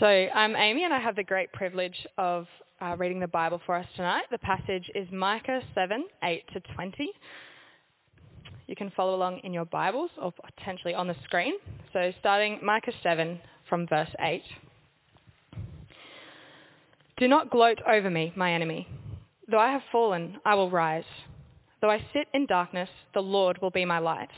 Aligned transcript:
So 0.00 0.06
I'm 0.06 0.54
Amy 0.54 0.84
and 0.84 0.94
I 0.94 1.00
have 1.00 1.16
the 1.16 1.24
great 1.24 1.50
privilege 1.52 2.06
of 2.18 2.46
uh, 2.80 2.94
reading 2.96 3.18
the 3.18 3.26
Bible 3.26 3.60
for 3.66 3.74
us 3.74 3.86
tonight. 3.96 4.26
The 4.30 4.38
passage 4.38 4.88
is 4.94 5.08
Micah 5.10 5.60
7, 5.74 6.04
8 6.22 6.44
to 6.52 6.60
20. 6.76 7.10
You 8.68 8.76
can 8.76 8.92
follow 8.92 9.16
along 9.16 9.40
in 9.42 9.52
your 9.52 9.64
Bibles 9.64 10.12
or 10.22 10.32
potentially 10.56 10.94
on 10.94 11.08
the 11.08 11.16
screen. 11.24 11.54
So 11.92 12.12
starting 12.20 12.60
Micah 12.62 12.92
7 13.02 13.40
from 13.68 13.88
verse 13.88 14.10
8. 14.20 14.40
Do 17.16 17.26
not 17.26 17.50
gloat 17.50 17.78
over 17.84 18.08
me, 18.08 18.32
my 18.36 18.52
enemy. 18.52 18.86
Though 19.50 19.58
I 19.58 19.72
have 19.72 19.82
fallen, 19.90 20.36
I 20.44 20.54
will 20.54 20.70
rise. 20.70 21.02
Though 21.80 21.90
I 21.90 21.98
sit 22.12 22.28
in 22.32 22.46
darkness, 22.46 22.88
the 23.14 23.20
Lord 23.20 23.60
will 23.60 23.72
be 23.72 23.84
my 23.84 23.98
light. 23.98 24.30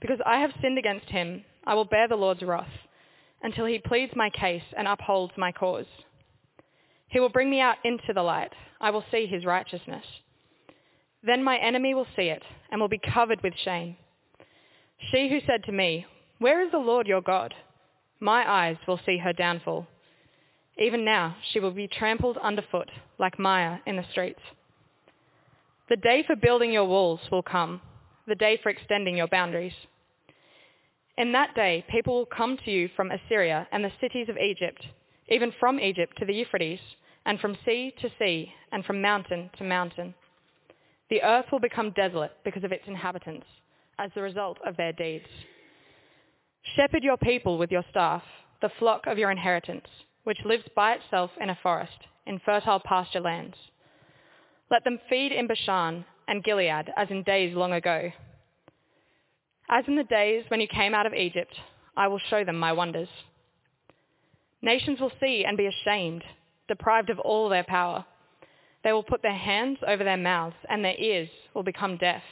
Because 0.00 0.18
I 0.26 0.40
have 0.40 0.50
sinned 0.60 0.78
against 0.78 1.06
him, 1.06 1.44
I 1.64 1.74
will 1.74 1.84
bear 1.84 2.08
the 2.08 2.16
Lord's 2.16 2.42
wrath 2.42 2.66
until 3.42 3.66
he 3.66 3.78
pleads 3.78 4.12
my 4.14 4.30
case 4.30 4.62
and 4.76 4.86
upholds 4.86 5.32
my 5.36 5.52
cause. 5.52 5.86
He 7.08 7.20
will 7.20 7.28
bring 7.28 7.50
me 7.50 7.60
out 7.60 7.76
into 7.84 8.12
the 8.14 8.22
light. 8.22 8.52
I 8.80 8.90
will 8.90 9.04
see 9.10 9.26
his 9.26 9.44
righteousness. 9.44 10.04
Then 11.24 11.44
my 11.44 11.58
enemy 11.58 11.94
will 11.94 12.06
see 12.16 12.28
it 12.28 12.42
and 12.70 12.80
will 12.80 12.88
be 12.88 13.00
covered 13.12 13.42
with 13.42 13.54
shame. 13.64 13.96
She 15.10 15.28
who 15.28 15.40
said 15.46 15.64
to 15.64 15.72
me, 15.72 16.06
Where 16.38 16.64
is 16.64 16.70
the 16.72 16.78
Lord 16.78 17.06
your 17.06 17.20
God? 17.20 17.54
My 18.20 18.48
eyes 18.48 18.76
will 18.86 19.00
see 19.04 19.18
her 19.18 19.32
downfall. 19.32 19.86
Even 20.78 21.04
now 21.04 21.36
she 21.50 21.60
will 21.60 21.70
be 21.70 21.88
trampled 21.88 22.38
underfoot 22.38 22.90
like 23.18 23.38
mire 23.38 23.80
in 23.86 23.96
the 23.96 24.06
streets. 24.10 24.40
The 25.88 25.96
day 25.96 26.24
for 26.26 26.36
building 26.36 26.72
your 26.72 26.86
walls 26.86 27.20
will 27.30 27.42
come, 27.42 27.80
the 28.26 28.34
day 28.34 28.58
for 28.62 28.70
extending 28.70 29.16
your 29.16 29.26
boundaries. 29.26 29.74
In 31.18 31.32
that 31.32 31.54
day, 31.54 31.84
people 31.90 32.14
will 32.14 32.26
come 32.26 32.56
to 32.64 32.70
you 32.70 32.88
from 32.96 33.10
Assyria 33.10 33.68
and 33.70 33.84
the 33.84 33.92
cities 34.00 34.28
of 34.28 34.38
Egypt, 34.38 34.86
even 35.28 35.52
from 35.60 35.78
Egypt 35.78 36.16
to 36.18 36.24
the 36.24 36.32
Euphrates, 36.34 36.80
and 37.26 37.38
from 37.38 37.56
sea 37.64 37.94
to 38.00 38.10
sea, 38.18 38.52
and 38.72 38.84
from 38.84 39.02
mountain 39.02 39.50
to 39.58 39.64
mountain. 39.64 40.14
The 41.10 41.22
earth 41.22 41.46
will 41.52 41.60
become 41.60 41.90
desolate 41.90 42.32
because 42.44 42.64
of 42.64 42.72
its 42.72 42.84
inhabitants, 42.86 43.46
as 43.98 44.10
the 44.14 44.22
result 44.22 44.58
of 44.66 44.76
their 44.76 44.92
deeds. 44.92 45.26
Shepherd 46.76 47.04
your 47.04 47.18
people 47.18 47.58
with 47.58 47.70
your 47.70 47.84
staff, 47.90 48.22
the 48.62 48.70
flock 48.78 49.06
of 49.06 49.18
your 49.18 49.30
inheritance, 49.30 49.86
which 50.24 50.38
lives 50.44 50.64
by 50.74 50.94
itself 50.94 51.30
in 51.40 51.50
a 51.50 51.58
forest, 51.62 51.98
in 52.26 52.38
fertile 52.38 52.80
pasture 52.80 53.20
lands. 53.20 53.56
Let 54.70 54.84
them 54.84 54.98
feed 55.10 55.32
in 55.32 55.46
Bashan 55.46 56.06
and 56.26 56.42
Gilead 56.42 56.90
as 56.96 57.10
in 57.10 57.22
days 57.24 57.54
long 57.54 57.72
ago 57.72 58.10
as 59.72 59.84
in 59.88 59.96
the 59.96 60.04
days 60.04 60.44
when 60.48 60.60
you 60.60 60.68
came 60.68 60.94
out 60.94 61.06
of 61.06 61.14
Egypt, 61.14 61.54
I 61.96 62.06
will 62.06 62.20
show 62.28 62.44
them 62.44 62.58
my 62.58 62.74
wonders. 62.74 63.08
Nations 64.60 65.00
will 65.00 65.12
see 65.18 65.44
and 65.46 65.56
be 65.56 65.66
ashamed, 65.66 66.22
deprived 66.68 67.08
of 67.08 67.18
all 67.18 67.48
their 67.48 67.64
power. 67.64 68.04
They 68.84 68.92
will 68.92 69.02
put 69.02 69.22
their 69.22 69.36
hands 69.36 69.78
over 69.86 70.04
their 70.04 70.18
mouths 70.18 70.56
and 70.68 70.84
their 70.84 70.98
ears 70.98 71.30
will 71.54 71.62
become 71.62 71.96
deaf. 71.96 72.22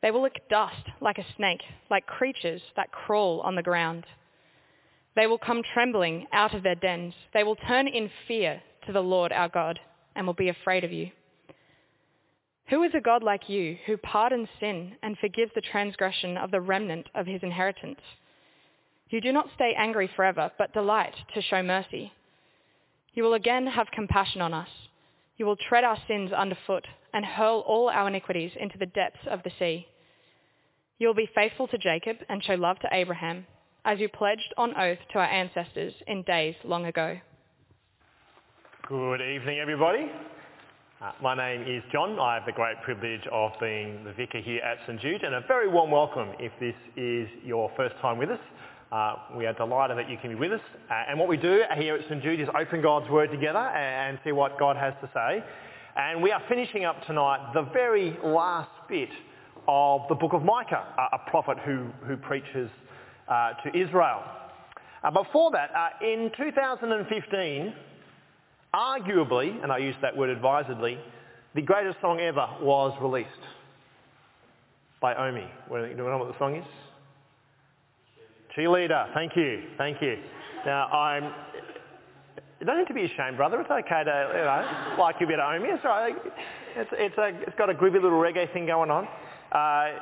They 0.00 0.10
will 0.10 0.22
lick 0.22 0.48
dust 0.48 0.82
like 1.02 1.18
a 1.18 1.26
snake, 1.36 1.62
like 1.90 2.06
creatures 2.06 2.62
that 2.74 2.90
crawl 2.90 3.40
on 3.40 3.54
the 3.54 3.62
ground. 3.62 4.06
They 5.14 5.26
will 5.26 5.38
come 5.38 5.62
trembling 5.74 6.26
out 6.32 6.54
of 6.54 6.62
their 6.62 6.74
dens. 6.74 7.12
They 7.34 7.44
will 7.44 7.56
turn 7.56 7.86
in 7.86 8.10
fear 8.26 8.62
to 8.86 8.92
the 8.92 9.00
Lord 9.00 9.30
our 9.30 9.50
God 9.50 9.78
and 10.14 10.26
will 10.26 10.34
be 10.34 10.48
afraid 10.48 10.84
of 10.84 10.92
you. 10.92 11.10
Who 12.68 12.82
is 12.82 12.92
a 12.94 13.00
God 13.00 13.22
like 13.22 13.48
you 13.48 13.76
who 13.86 13.96
pardons 13.96 14.48
sin 14.58 14.96
and 15.02 15.16
forgives 15.18 15.52
the 15.54 15.60
transgression 15.60 16.36
of 16.36 16.50
the 16.50 16.60
remnant 16.60 17.08
of 17.14 17.26
his 17.26 17.42
inheritance? 17.42 18.00
You 19.08 19.20
do 19.20 19.32
not 19.32 19.50
stay 19.54 19.72
angry 19.78 20.10
forever, 20.16 20.50
but 20.58 20.72
delight 20.72 21.14
to 21.34 21.42
show 21.42 21.62
mercy. 21.62 22.12
You 23.14 23.22
will 23.22 23.34
again 23.34 23.68
have 23.68 23.86
compassion 23.92 24.40
on 24.40 24.52
us. 24.52 24.68
You 25.36 25.46
will 25.46 25.56
tread 25.56 25.84
our 25.84 25.98
sins 26.08 26.32
underfoot 26.32 26.86
and 27.14 27.24
hurl 27.24 27.60
all 27.60 27.88
our 27.88 28.08
iniquities 28.08 28.52
into 28.58 28.78
the 28.78 28.86
depths 28.86 29.26
of 29.30 29.44
the 29.44 29.52
sea. 29.60 29.86
You 30.98 31.06
will 31.06 31.14
be 31.14 31.30
faithful 31.34 31.68
to 31.68 31.78
Jacob 31.78 32.16
and 32.28 32.42
show 32.42 32.54
love 32.54 32.80
to 32.80 32.88
Abraham, 32.90 33.46
as 33.84 34.00
you 34.00 34.08
pledged 34.08 34.52
on 34.56 34.76
oath 34.76 34.98
to 35.12 35.18
our 35.18 35.26
ancestors 35.26 35.92
in 36.08 36.22
days 36.22 36.56
long 36.64 36.86
ago. 36.86 37.18
Good 38.88 39.20
evening, 39.20 39.60
everybody. 39.60 40.10
Uh, 40.98 41.12
my 41.20 41.34
name 41.34 41.60
is 41.60 41.82
John. 41.92 42.18
I 42.18 42.36
have 42.36 42.46
the 42.46 42.52
great 42.52 42.80
privilege 42.80 43.20
of 43.30 43.52
being 43.60 44.02
the 44.02 44.14
vicar 44.14 44.40
here 44.40 44.62
at 44.62 44.78
St 44.86 44.98
Jude 44.98 45.24
and 45.24 45.34
a 45.34 45.42
very 45.46 45.68
warm 45.68 45.90
welcome 45.90 46.30
if 46.38 46.50
this 46.58 46.74
is 46.96 47.28
your 47.44 47.70
first 47.76 47.94
time 48.00 48.16
with 48.16 48.30
us. 48.30 48.38
Uh, 48.90 49.16
we 49.36 49.44
are 49.44 49.52
delighted 49.52 49.98
that 49.98 50.08
you 50.08 50.16
can 50.16 50.30
be 50.30 50.36
with 50.36 50.52
us. 50.52 50.60
Uh, 50.90 50.94
and 51.06 51.18
what 51.18 51.28
we 51.28 51.36
do 51.36 51.62
here 51.76 51.96
at 51.96 52.08
St 52.08 52.22
Jude 52.22 52.40
is 52.40 52.48
open 52.58 52.80
God's 52.80 53.10
Word 53.10 53.30
together 53.30 53.58
and 53.58 54.18
see 54.24 54.32
what 54.32 54.58
God 54.58 54.78
has 54.78 54.94
to 55.02 55.10
say. 55.12 55.44
And 55.96 56.22
we 56.22 56.32
are 56.32 56.40
finishing 56.48 56.86
up 56.86 57.04
tonight 57.06 57.50
the 57.52 57.68
very 57.74 58.18
last 58.24 58.70
bit 58.88 59.10
of 59.68 60.00
the 60.08 60.14
book 60.14 60.32
of 60.32 60.44
Micah, 60.44 60.82
a 61.12 61.30
prophet 61.30 61.58
who, 61.62 61.88
who 62.06 62.16
preaches 62.16 62.70
uh, 63.28 63.52
to 63.64 63.78
Israel. 63.78 64.22
Uh, 65.04 65.10
before 65.10 65.50
that, 65.50 65.70
uh, 65.76 65.88
in 66.02 66.30
2015, 66.38 67.74
arguably, 68.76 69.62
and 69.62 69.72
I 69.72 69.78
use 69.78 69.96
that 70.02 70.14
word 70.14 70.28
advisedly, 70.28 70.98
the 71.54 71.62
greatest 71.62 71.98
song 72.02 72.20
ever 72.20 72.46
was 72.60 72.92
released 73.00 73.30
by 75.00 75.14
Omi. 75.14 75.48
Do 75.70 75.74
you 75.88 75.94
know 75.96 76.18
what 76.18 76.28
the 76.28 76.38
song 76.38 76.56
is? 76.56 76.64
Cheerleader. 78.54 79.12
Thank 79.14 79.36
you. 79.36 79.62
Thank 79.78 80.02
you. 80.02 80.18
Now, 80.66 80.88
I'm... 80.88 81.32
You 82.60 82.66
don't 82.66 82.78
need 82.78 82.88
to 82.88 82.94
be 82.94 83.04
ashamed, 83.04 83.36
brother. 83.36 83.60
It's 83.60 83.70
okay 83.70 84.04
to, 84.04 84.30
you 84.32 84.44
know, 84.44 85.02
like 85.02 85.16
a 85.20 85.26
bit 85.26 85.38
of 85.38 85.54
Omi. 85.54 85.68
It's 85.68 85.84
all 85.84 85.90
right. 85.90 86.16
It's, 86.74 86.90
it's, 86.92 87.18
a, 87.18 87.28
it's 87.46 87.56
got 87.56 87.68
a 87.70 87.74
groovy 87.74 88.02
little 88.02 88.12
reggae 88.12 88.50
thing 88.52 88.66
going 88.66 88.90
on. 88.90 89.06
Uh, 89.52 89.98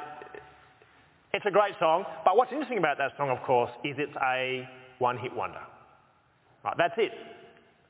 it's 1.33 1.45
a 1.47 1.51
great 1.51 1.75
song. 1.81 2.05
But 2.25 2.37
what's 2.37 2.53
interesting 2.53 2.79
about 2.79 2.99
that 2.99 3.13
song, 3.17 3.31
of 3.31 3.43
course, 3.43 3.71
is 3.85 3.97
it's 3.99 4.17
a 4.23 4.69
one-hit 4.99 5.35
wonder. 5.35 5.61
Right, 6.65 6.75
that's 6.79 6.95
it. 6.97 7.13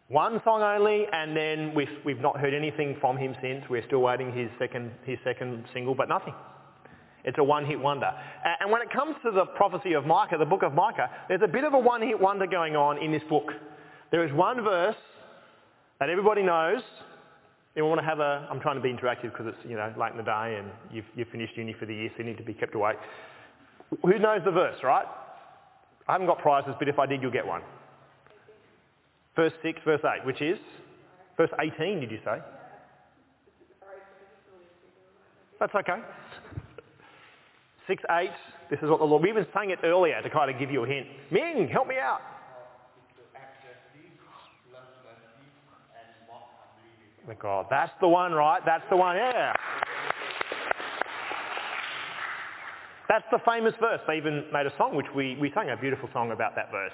One 0.09 0.41
song 0.45 0.63
only, 0.63 1.07
and 1.13 1.35
then 1.35 1.75
we've, 1.75 1.89
we've 2.05 2.21
not 2.21 2.39
heard 2.39 2.53
anything 2.53 2.97
from 3.01 3.17
him 3.17 3.35
since. 3.41 3.65
We're 3.71 3.85
still 3.87 4.01
waiting 4.01 4.33
his 4.33 4.51
second, 4.59 4.91
his 5.05 5.19
second 5.25 5.65
single, 5.73 5.95
but 5.95 6.09
nothing. 6.11 6.35
It's 7.25 7.39
a 7.39 7.45
one-hit 7.45 7.81
wonder. 7.81 8.11
And 8.61 8.71
when 8.71 8.83
it 8.83 8.91
comes 8.91 9.17
to 9.25 9.31
the 9.31 9.47
prophecy 9.47 9.95
of 9.95 10.05
Micah, 10.05 10.37
the 10.39 10.45
book 10.45 10.63
of 10.63 10.75
Micah, 10.75 11.09
there's 11.29 11.41
a 11.43 11.49
bit 11.49 11.65
of 11.65 11.73
a 11.73 11.79
one-hit 11.79 12.21
wonder 12.21 12.47
going 12.47 12.77
on 12.77 13.03
in 13.03 13.13
this 13.13 13.23
book. 13.31 13.51
There 14.11 14.27
is 14.27 14.33
one 14.35 14.63
verse 14.63 14.95
that 16.01 16.11
everybody 16.11 16.43
knows. 16.43 16.83
You 17.75 17.87
want 17.87 18.01
to 18.01 18.07
have 18.07 18.21
a, 18.21 18.47
I'm 18.51 18.61
trying 18.61 18.77
to 18.77 18.83
be 18.83 18.93
interactive 18.93 19.33
because 19.33 19.47
it's, 19.47 19.57
you 19.67 19.77
know, 19.77 19.93
late 19.99 20.13
in 20.13 20.19
the 20.19 20.23
day 20.23 20.59
and 20.59 20.71
you've, 20.93 21.07
you've 21.17 21.29
finished 21.29 21.57
uni 21.57 21.75
for 21.81 21.87
the 21.87 21.95
year, 21.95 22.11
so 22.15 22.23
you 22.23 22.29
need 22.29 22.37
to 22.37 22.45
be 22.45 22.53
kept 22.53 22.75
awake. 22.75 22.99
Who 24.03 24.19
knows 24.19 24.43
the 24.45 24.53
verse, 24.53 24.77
right? 24.85 25.07
I 26.07 26.13
haven't 26.13 26.27
got 26.27 26.39
prizes, 26.41 26.75
but 26.79 26.89
if 26.89 26.99
I 26.99 27.07
did, 27.07 27.23
you'll 27.23 27.33
get 27.33 27.47
one. 27.47 27.63
Verse 29.37 29.53
6, 29.63 29.81
verse 29.85 30.01
8, 30.05 30.25
which 30.25 30.41
is? 30.41 30.59
Verse 31.37 31.51
18, 31.61 32.01
did 32.01 32.11
you 32.11 32.19
say? 32.25 32.39
That's 35.59 35.75
okay. 35.75 35.99
6, 37.87 38.03
8, 38.11 38.31
this 38.71 38.79
is 38.81 38.89
what 38.89 38.99
the 38.99 39.05
Lord, 39.05 39.23
we 39.23 39.31
even 39.31 39.47
sang 39.53 39.71
it 39.71 39.79
earlier 39.83 40.21
to 40.23 40.31
kind 40.31 40.51
of 40.51 40.59
give 40.59 40.71
you 40.71 40.85
a 40.85 40.87
hint. 40.87 41.07
Ming, 41.31 41.69
help 41.69 41.89
me 41.89 41.97
out. 41.97 42.21
The 47.27 47.35
God, 47.35 47.67
that's 47.71 47.93
the 48.01 48.09
one, 48.09 48.33
right? 48.33 48.61
That's 48.67 48.85
the 48.91 48.97
one, 48.97 49.17
yeah. 49.17 49.55
That's 53.09 53.25
the 53.31 53.39
famous 53.47 53.75
verse. 53.81 54.01
They 54.07 54.17
even 54.17 54.45
made 54.53 54.67
a 54.67 54.73
song 54.77 54.97
which 54.97 55.07
we, 55.15 55.37
we 55.41 55.51
sang 55.55 55.71
a 55.71 55.77
beautiful 55.77 56.09
song 56.13 56.33
about 56.33 56.55
that 56.57 56.71
verse. 56.71 56.93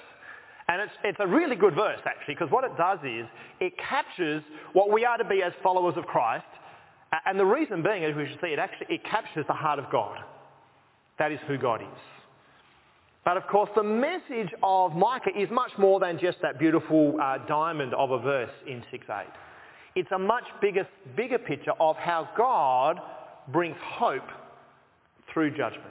And 0.71 0.81
it's, 0.83 0.93
it's 1.03 1.17
a 1.19 1.27
really 1.27 1.57
good 1.57 1.75
verse, 1.75 1.99
actually, 2.05 2.35
because 2.35 2.49
what 2.49 2.63
it 2.63 2.77
does 2.77 2.99
is 3.03 3.25
it 3.59 3.73
captures 3.77 4.41
what 4.71 4.89
we 4.89 5.03
are 5.03 5.17
to 5.17 5.25
be 5.25 5.43
as 5.43 5.51
followers 5.61 5.95
of 5.97 6.05
Christ. 6.05 6.45
And 7.25 7.37
the 7.37 7.45
reason 7.45 7.83
being, 7.83 8.05
as 8.05 8.15
we 8.15 8.25
should 8.25 8.39
see, 8.39 8.53
it 8.53 8.59
actually 8.59 8.87
it 8.89 9.03
captures 9.03 9.45
the 9.47 9.53
heart 9.53 9.79
of 9.79 9.91
God. 9.91 10.19
That 11.19 11.33
is 11.33 11.39
who 11.45 11.57
God 11.57 11.81
is. 11.81 11.99
But 13.25 13.35
of 13.35 13.45
course, 13.47 13.69
the 13.75 13.83
message 13.83 14.53
of 14.63 14.95
Micah 14.95 15.37
is 15.37 15.49
much 15.51 15.71
more 15.77 15.99
than 15.99 16.17
just 16.17 16.37
that 16.41 16.57
beautiful 16.57 17.19
uh, 17.21 17.39
diamond 17.49 17.93
of 17.93 18.11
a 18.11 18.19
verse 18.19 18.51
in 18.65 18.81
6.8. 18.93 19.25
It's 19.95 20.11
a 20.13 20.19
much 20.19 20.45
bigger, 20.61 20.87
bigger 21.17 21.37
picture 21.37 21.73
of 21.81 21.97
how 21.97 22.29
God 22.37 22.97
brings 23.51 23.75
hope 23.81 24.29
through 25.33 25.51
judgment. 25.51 25.83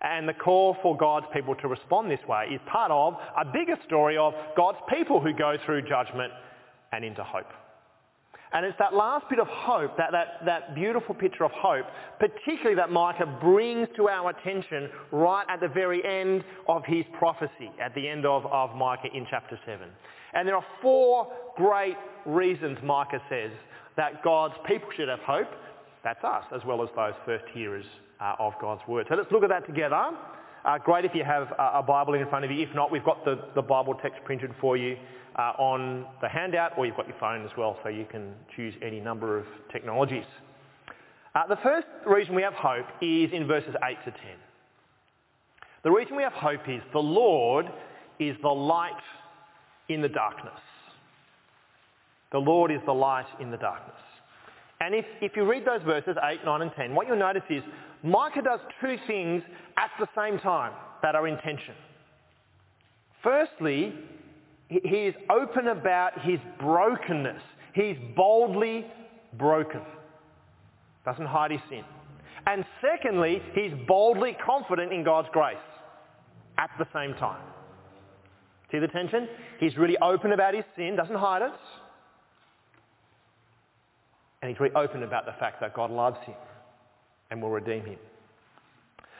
And 0.00 0.28
the 0.28 0.34
call 0.34 0.76
for 0.82 0.96
God's 0.96 1.26
people 1.32 1.56
to 1.56 1.68
respond 1.68 2.10
this 2.10 2.20
way 2.28 2.46
is 2.52 2.60
part 2.70 2.92
of 2.92 3.14
a 3.36 3.44
bigger 3.44 3.76
story 3.86 4.16
of 4.16 4.32
God's 4.56 4.78
people 4.88 5.20
who 5.20 5.32
go 5.32 5.56
through 5.66 5.82
judgment 5.82 6.32
and 6.92 7.04
into 7.04 7.24
hope. 7.24 7.50
And 8.52 8.64
it's 8.64 8.78
that 8.78 8.94
last 8.94 9.28
bit 9.28 9.40
of 9.40 9.48
hope, 9.48 9.96
that, 9.98 10.10
that, 10.12 10.44
that 10.46 10.74
beautiful 10.74 11.14
picture 11.14 11.44
of 11.44 11.50
hope, 11.50 11.84
particularly 12.18 12.76
that 12.76 12.90
Micah 12.90 13.26
brings 13.42 13.88
to 13.96 14.08
our 14.08 14.30
attention 14.30 14.88
right 15.12 15.44
at 15.50 15.60
the 15.60 15.68
very 15.68 16.02
end 16.04 16.44
of 16.66 16.82
his 16.86 17.04
prophecy, 17.18 17.70
at 17.82 17.94
the 17.94 18.08
end 18.08 18.24
of, 18.24 18.46
of 18.46 18.74
Micah 18.74 19.08
in 19.12 19.26
chapter 19.28 19.58
7. 19.66 19.86
And 20.32 20.48
there 20.48 20.56
are 20.56 20.64
four 20.80 21.30
great 21.56 21.96
reasons, 22.24 22.78
Micah 22.82 23.20
says, 23.28 23.50
that 23.96 24.22
God's 24.22 24.54
people 24.66 24.88
should 24.96 25.08
have 25.08 25.20
hope. 25.20 25.48
That's 26.02 26.22
us, 26.24 26.44
as 26.54 26.62
well 26.64 26.82
as 26.82 26.88
those 26.96 27.14
first 27.26 27.44
hearers 27.52 27.84
uh, 28.20 28.34
of 28.38 28.54
God's 28.60 28.82
word. 28.88 29.06
So 29.08 29.14
let's 29.14 29.30
look 29.30 29.42
at 29.42 29.48
that 29.50 29.66
together. 29.66 30.10
Uh, 30.64 30.78
great 30.78 31.04
if 31.04 31.14
you 31.14 31.24
have 31.24 31.52
a, 31.58 31.78
a 31.78 31.82
Bible 31.82 32.14
in 32.14 32.28
front 32.28 32.44
of 32.44 32.50
you. 32.50 32.62
If 32.62 32.74
not, 32.74 32.90
we've 32.90 33.04
got 33.04 33.24
the, 33.24 33.38
the 33.54 33.62
Bible 33.62 33.94
text 33.94 34.22
printed 34.24 34.50
for 34.60 34.76
you 34.76 34.96
uh, 35.36 35.52
on 35.58 36.04
the 36.20 36.28
handout, 36.28 36.76
or 36.76 36.86
you've 36.86 36.96
got 36.96 37.06
your 37.06 37.16
phone 37.18 37.44
as 37.44 37.50
well, 37.56 37.78
so 37.82 37.88
you 37.88 38.04
can 38.10 38.34
choose 38.56 38.74
any 38.82 39.00
number 39.00 39.38
of 39.38 39.46
technologies. 39.72 40.24
Uh, 41.34 41.46
the 41.46 41.58
first 41.62 41.86
reason 42.06 42.34
we 42.34 42.42
have 42.42 42.54
hope 42.54 42.86
is 43.00 43.30
in 43.32 43.46
verses 43.46 43.74
8 43.84 43.96
to 44.04 44.10
10. 44.10 44.20
The 45.84 45.90
reason 45.90 46.16
we 46.16 46.22
have 46.24 46.32
hope 46.32 46.68
is 46.68 46.82
the 46.92 46.98
Lord 46.98 47.66
is 48.18 48.36
the 48.42 48.48
light 48.48 49.00
in 49.88 50.02
the 50.02 50.08
darkness. 50.08 50.60
The 52.32 52.38
Lord 52.38 52.72
is 52.72 52.80
the 52.84 52.92
light 52.92 53.26
in 53.40 53.50
the 53.50 53.56
darkness. 53.56 53.96
And 54.80 54.94
if, 54.94 55.04
if 55.20 55.32
you 55.34 55.48
read 55.48 55.64
those 55.64 55.82
verses, 55.82 56.16
8, 56.22 56.44
9 56.44 56.62
and 56.62 56.70
10, 56.76 56.94
what 56.94 57.06
you'll 57.06 57.18
notice 57.18 57.42
is 57.50 57.62
Micah 58.02 58.42
does 58.42 58.60
two 58.80 58.96
things 59.06 59.42
at 59.76 59.90
the 59.98 60.06
same 60.16 60.38
time 60.38 60.72
that 61.02 61.14
are 61.14 61.26
in 61.26 61.36
tension. 61.38 61.74
Firstly, 63.22 63.92
he 64.68 64.78
is 64.78 65.14
open 65.30 65.68
about 65.68 66.20
his 66.22 66.38
brokenness. 66.60 67.42
He's 67.74 67.96
boldly 68.16 68.86
broken. 69.36 69.80
Doesn't 71.04 71.26
hide 71.26 71.50
his 71.50 71.60
sin. 71.68 71.82
And 72.46 72.64
secondly, 72.80 73.42
he's 73.54 73.72
boldly 73.86 74.36
confident 74.44 74.92
in 74.92 75.04
God's 75.04 75.28
grace 75.32 75.56
at 76.56 76.70
the 76.78 76.86
same 76.94 77.14
time. 77.14 77.42
See 78.70 78.78
the 78.78 78.88
tension? 78.88 79.28
He's 79.58 79.76
really 79.76 79.96
open 79.98 80.32
about 80.32 80.54
his 80.54 80.64
sin, 80.76 80.96
doesn't 80.96 81.16
hide 81.16 81.42
it. 81.42 81.52
And 84.40 84.50
he's 84.50 84.60
really 84.60 84.74
open 84.74 85.02
about 85.02 85.26
the 85.26 85.32
fact 85.38 85.60
that 85.60 85.74
God 85.74 85.90
loves 85.90 86.18
him 86.24 86.34
and 87.30 87.42
will 87.42 87.50
redeem 87.50 87.84
him. 87.84 87.98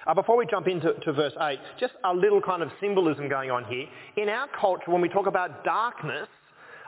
Uh, 0.07 0.15
before 0.15 0.37
we 0.37 0.47
jump 0.47 0.67
into 0.67 1.13
verse 1.13 1.35
8, 1.41 1.59
just 1.79 1.93
a 2.05 2.15
little 2.15 2.41
kind 2.41 2.63
of 2.63 2.71
symbolism 2.81 3.29
going 3.29 3.51
on 3.51 3.65
here. 3.65 3.87
In 4.17 4.29
our 4.29 4.49
culture, 4.59 4.91
when 4.91 5.03
we 5.03 5.09
talk 5.09 5.27
about 5.27 5.65
darkness, 5.65 6.29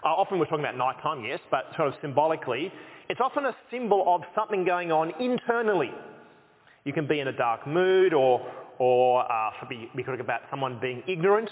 uh, 0.05 0.09
often 0.09 0.39
we're 0.39 0.47
talking 0.47 0.65
about 0.65 0.77
nighttime, 0.77 1.25
yes, 1.25 1.41
but 1.51 1.67
sort 1.77 1.89
of 1.89 1.95
symbolically, 2.01 2.73
it's 3.11 3.21
often 3.21 3.45
a 3.45 3.55
symbol 3.71 4.05
of 4.07 4.23
something 4.35 4.65
going 4.65 4.91
on 4.91 5.13
internally. 5.21 5.91
You 6.85 6.95
can 6.95 7.07
be 7.07 7.21
in 7.21 7.29
a 7.29 7.33
dark 7.33 7.67
mood 7.67 8.15
or, 8.15 8.41
or 8.79 9.31
uh, 9.31 9.51
be, 9.69 9.91
we 9.95 10.03
could 10.03 10.13
talk 10.13 10.21
about 10.21 10.41
someone 10.49 10.79
being 10.81 11.03
ignorant, 11.07 11.51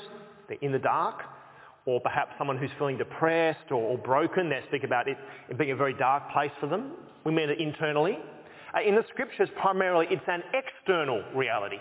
they're 0.49 0.57
in 0.63 0.73
the 0.73 0.79
dark, 0.79 1.23
or 1.89 1.99
perhaps 1.99 2.35
someone 2.37 2.59
who's 2.59 2.71
feeling 2.79 2.99
depressed 2.99 3.71
or, 3.71 3.83
or 3.83 3.97
broken, 3.97 4.51
they 4.51 4.61
speak 4.69 4.85
about 4.85 5.09
it 5.09 5.17
being 5.57 5.71
a 5.71 5.77
very 5.77 5.95
dark 5.95 6.31
place 6.33 6.51
for 6.61 6.67
them. 6.67 6.93
We 7.25 7.33
mean 7.33 7.49
it 7.49 7.59
internally. 7.59 8.19
Uh, 8.77 8.87
in 8.87 8.95
the 8.95 9.03
scriptures, 9.09 9.49
primarily, 9.59 10.07
it's 10.11 10.29
an 10.29 10.43
external 10.53 11.25
reality. 11.35 11.79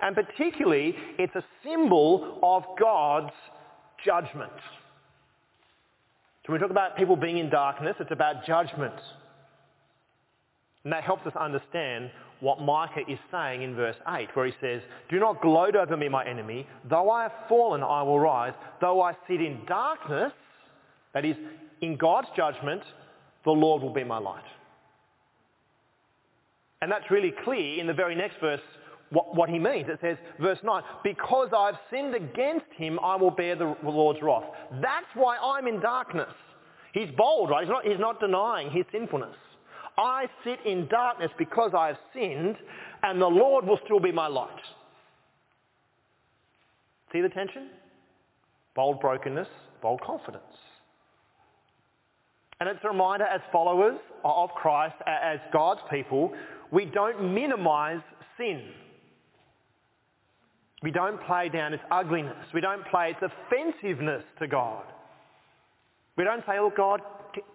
And 0.00 0.16
particularly, 0.16 0.94
it's 1.18 1.34
a 1.36 1.44
symbol 1.62 2.38
of 2.42 2.64
God's 2.80 3.34
judgment. 4.02 4.52
So 6.46 6.52
when 6.54 6.58
we 6.58 6.58
talk 6.62 6.70
about 6.70 6.96
people 6.96 7.14
being 7.14 7.36
in 7.36 7.50
darkness, 7.50 7.96
it's 8.00 8.12
about 8.12 8.46
judgment. 8.46 8.94
And 10.84 10.92
that 10.94 11.04
helps 11.04 11.26
us 11.26 11.34
understand 11.38 12.10
what 12.40 12.60
Micah 12.60 13.02
is 13.08 13.18
saying 13.30 13.62
in 13.62 13.74
verse 13.74 13.96
8, 14.08 14.28
where 14.34 14.46
he 14.46 14.52
says, 14.60 14.80
Do 15.10 15.18
not 15.20 15.40
gloat 15.42 15.76
over 15.76 15.96
me, 15.96 16.08
my 16.08 16.24
enemy. 16.24 16.66
Though 16.88 17.10
I 17.10 17.24
have 17.24 17.32
fallen, 17.48 17.82
I 17.82 18.02
will 18.02 18.18
rise. 18.18 18.54
Though 18.80 19.02
I 19.02 19.12
sit 19.28 19.40
in 19.40 19.60
darkness, 19.66 20.32
that 21.14 21.24
is, 21.24 21.36
in 21.82 21.96
God's 21.96 22.28
judgment, 22.36 22.82
the 23.44 23.50
Lord 23.50 23.82
will 23.82 23.92
be 23.92 24.04
my 24.04 24.18
light. 24.18 24.44
And 26.82 26.90
that's 26.90 27.10
really 27.10 27.34
clear 27.44 27.78
in 27.78 27.86
the 27.86 27.92
very 27.92 28.14
next 28.14 28.36
verse 28.40 28.60
what, 29.10 29.34
what, 29.34 29.50
he 29.50 29.58
means. 29.58 29.88
It 29.88 29.98
says, 30.00 30.16
verse 30.40 30.58
9, 30.62 30.82
because 31.02 31.48
I've 31.56 31.74
sinned 31.90 32.14
against 32.14 32.66
him, 32.76 32.98
I 33.02 33.16
will 33.16 33.32
bear 33.32 33.56
the 33.56 33.74
Lord's 33.82 34.20
wrath. 34.22 34.44
That's 34.80 35.06
why 35.14 35.36
I'm 35.36 35.66
in 35.66 35.80
darkness. 35.80 36.32
He's 36.92 37.08
bold, 37.16 37.50
right? 37.50 37.64
He's 37.64 37.70
not, 37.70 37.84
he's 37.84 37.98
not 37.98 38.20
denying 38.20 38.70
his 38.70 38.84
sinfulness. 38.92 39.36
I 39.98 40.26
sit 40.44 40.58
in 40.64 40.88
darkness 40.88 41.30
because 41.38 41.72
I 41.76 41.88
have 41.88 41.98
sinned, 42.14 42.56
and 43.02 43.20
the 43.20 43.26
Lord 43.26 43.66
will 43.66 43.78
still 43.84 44.00
be 44.00 44.12
my 44.12 44.26
light. 44.26 44.48
See 47.12 47.20
the 47.20 47.28
tension? 47.28 47.68
Bold 48.74 49.00
brokenness, 49.00 49.48
bold 49.82 50.00
confidence. 50.00 50.44
And 52.60 52.68
it's 52.68 52.80
a 52.84 52.88
reminder 52.88 53.24
as 53.24 53.40
followers 53.50 53.98
of 54.24 54.50
Christ, 54.50 54.94
as 55.06 55.38
God's 55.52 55.80
people, 55.90 56.32
we 56.70 56.84
don't 56.84 57.34
minimize 57.34 58.00
sin. 58.36 58.62
We 60.82 60.90
don't 60.90 61.20
play 61.22 61.48
down 61.48 61.74
its 61.74 61.82
ugliness. 61.90 62.46
We 62.54 62.60
don't 62.60 62.86
play 62.86 63.14
its 63.18 63.20
offensiveness 63.22 64.22
to 64.38 64.46
God. 64.46 64.84
We 66.16 66.24
don't 66.24 66.40
say, 66.46 66.58
oh, 66.58 66.72
God, 66.74 67.00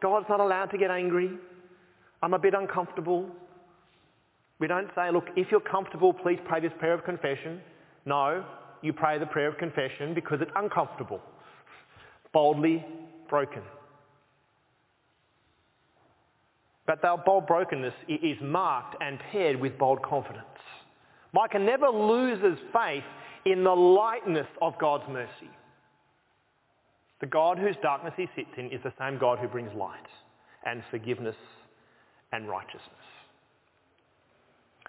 God's 0.01 0.25
not 0.27 0.39
allowed 0.39 0.67
to 0.67 0.77
get 0.77 0.91
angry. 0.91 1.31
I'm 2.25 2.33
a 2.33 2.39
bit 2.39 2.55
uncomfortable. 2.55 3.29
We 4.57 4.65
don't 4.65 4.89
say, 4.95 5.11
look, 5.11 5.25
if 5.35 5.51
you're 5.51 5.59
comfortable, 5.59 6.11
please 6.11 6.39
pray 6.47 6.59
this 6.59 6.71
prayer 6.79 6.95
of 6.95 7.03
confession. 7.05 7.61
No, 8.07 8.43
you 8.81 8.93
pray 8.93 9.19
the 9.19 9.27
prayer 9.27 9.47
of 9.47 9.59
confession 9.59 10.15
because 10.15 10.39
it's 10.41 10.49
uncomfortable. 10.55 11.21
Boldly 12.33 12.83
broken. 13.29 13.61
But 16.87 17.03
their 17.03 17.15
bold 17.15 17.45
brokenness 17.45 17.93
is 18.07 18.37
marked 18.41 18.95
and 19.01 19.19
paired 19.31 19.61
with 19.61 19.77
bold 19.77 20.01
confidence. 20.01 20.45
Micah 21.31 21.59
never 21.59 21.89
loses 21.89 22.57
faith 22.73 23.03
in 23.45 23.63
the 23.63 23.75
lightness 23.75 24.47
of 24.63 24.73
God's 24.79 25.03
mercy. 25.11 25.51
The 27.21 27.27
God 27.27 27.59
whose 27.59 27.75
darkness 27.83 28.15
he 28.17 28.25
sits 28.35 28.49
in 28.57 28.71
is 28.71 28.81
the 28.83 28.93
same 28.97 29.19
God 29.19 29.37
who 29.37 29.47
brings 29.47 29.71
light 29.75 30.07
and 30.65 30.81
forgiveness 30.89 31.35
and 32.31 32.47
righteousness. 32.47 32.81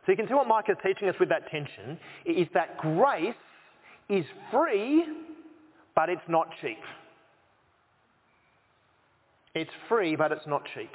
So 0.05 0.13
you 0.13 0.17
can 0.17 0.29
see 0.29 0.35
what 0.35 0.47
Micah 0.47 0.73
is 0.73 0.79
teaching 0.85 1.09
us 1.09 1.17
with 1.19 1.29
that 1.31 1.51
tension 1.51 1.99
is 2.25 2.47
that 2.55 2.79
grace 2.79 3.35
is 4.09 4.25
free, 4.53 5.05
but 5.97 6.09
it's 6.09 6.23
not 6.29 6.49
cheap. 6.61 6.79
It's 9.55 9.71
free, 9.89 10.15
but 10.15 10.31
it's 10.31 10.47
not 10.47 10.63
cheap. 10.75 10.91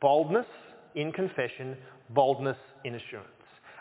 Boldness 0.00 0.46
in 0.94 1.12
confession, 1.12 1.76
boldness 2.10 2.58
in 2.84 2.94
assurance. 2.94 3.28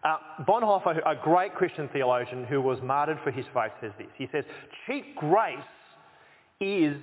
Uh, 0.03 0.17
Bonhoeffer, 0.47 0.99
a 1.05 1.15
great 1.21 1.55
Christian 1.55 1.89
theologian 1.91 2.45
who 2.45 2.61
was 2.61 2.77
martyred 2.81 3.17
for 3.23 3.31
his 3.31 3.45
faith, 3.53 3.71
says 3.81 3.91
this. 3.97 4.07
He 4.17 4.27
says, 4.31 4.43
cheap 4.85 5.15
grace 5.15 5.57
is 6.59 6.95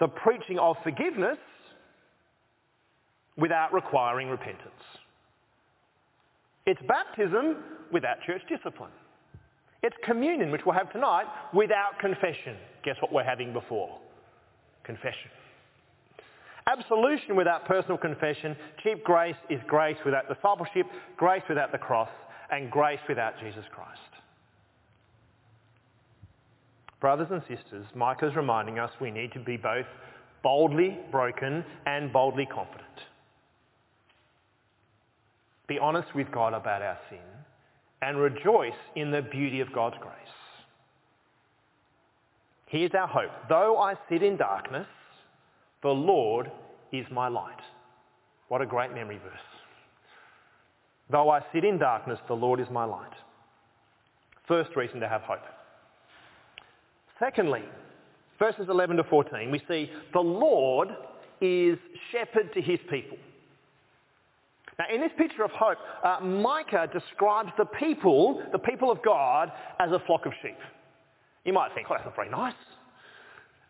the 0.00 0.08
preaching 0.08 0.58
of 0.58 0.76
forgiveness 0.82 1.38
without 3.38 3.72
requiring 3.72 4.28
repentance. 4.28 4.82
It's 6.66 6.80
baptism 6.86 7.56
without 7.92 8.16
church 8.26 8.42
discipline. 8.48 8.90
It's 9.82 9.96
communion, 10.04 10.50
which 10.50 10.62
we'll 10.66 10.74
have 10.74 10.92
tonight, 10.92 11.24
without 11.54 11.98
confession. 12.00 12.56
Guess 12.84 12.96
what 13.00 13.12
we're 13.12 13.24
having 13.24 13.52
before? 13.52 13.96
Confession. 14.84 15.30
Absolution 16.66 17.36
without 17.36 17.64
personal 17.64 17.96
confession. 17.96 18.56
Cheap 18.82 19.02
grace 19.04 19.36
is 19.48 19.60
grace 19.66 19.96
without 20.04 20.28
discipleship, 20.28 20.86
grace 21.16 21.42
without 21.48 21.72
the 21.72 21.78
cross, 21.78 22.10
and 22.50 22.70
grace 22.70 23.00
without 23.08 23.34
Jesus 23.40 23.64
Christ. 23.72 24.00
Brothers 27.00 27.28
and 27.30 27.42
sisters, 27.42 27.86
Micah 27.94 28.28
is 28.28 28.36
reminding 28.36 28.78
us 28.78 28.90
we 29.00 29.10
need 29.10 29.32
to 29.32 29.38
be 29.38 29.56
both 29.56 29.86
boldly 30.42 30.98
broken 31.10 31.64
and 31.86 32.12
boldly 32.12 32.46
confident. 32.46 32.84
Be 35.68 35.78
honest 35.78 36.14
with 36.14 36.30
God 36.32 36.54
about 36.54 36.82
our 36.82 36.98
sin 37.10 37.18
and 38.00 38.18
rejoice 38.18 38.72
in 38.96 39.10
the 39.10 39.22
beauty 39.22 39.60
of 39.60 39.72
God's 39.72 39.96
grace. 40.00 40.12
Here's 42.66 42.92
our 42.94 43.06
hope. 43.06 43.30
Though 43.48 43.78
I 43.78 43.94
sit 44.08 44.22
in 44.22 44.36
darkness, 44.36 44.86
the 45.82 45.88
Lord 45.88 46.50
is 46.92 47.06
my 47.10 47.28
light. 47.28 47.60
What 48.48 48.62
a 48.62 48.66
great 48.66 48.94
memory 48.94 49.18
verse. 49.18 49.40
Though 51.10 51.30
I 51.30 51.40
sit 51.52 51.64
in 51.64 51.78
darkness, 51.78 52.18
the 52.28 52.34
Lord 52.34 52.60
is 52.60 52.66
my 52.70 52.84
light. 52.84 53.12
First 54.46 54.74
reason 54.76 55.00
to 55.00 55.08
have 55.08 55.22
hope. 55.22 55.44
Secondly, 57.18 57.62
verses 58.38 58.66
11 58.68 58.96
to 58.96 59.04
14, 59.04 59.50
we 59.50 59.60
see 59.68 59.90
the 60.12 60.20
Lord 60.20 60.88
is 61.40 61.78
shepherd 62.12 62.52
to 62.54 62.60
his 62.60 62.78
people. 62.90 63.18
Now, 64.78 64.84
in 64.94 65.00
this 65.00 65.10
picture 65.18 65.42
of 65.42 65.50
hope, 65.50 65.78
uh, 66.04 66.20
Micah 66.24 66.88
describes 66.92 67.50
the 67.58 67.64
people, 67.64 68.42
the 68.52 68.58
people 68.58 68.92
of 68.92 69.02
God, 69.02 69.50
as 69.80 69.90
a 69.90 69.98
flock 70.06 70.24
of 70.24 70.32
sheep. 70.40 70.56
You 71.44 71.52
might 71.52 71.74
think, 71.74 71.88
oh, 71.90 71.94
that's 71.94 72.04
not 72.04 72.14
very 72.14 72.30
nice. 72.30 72.54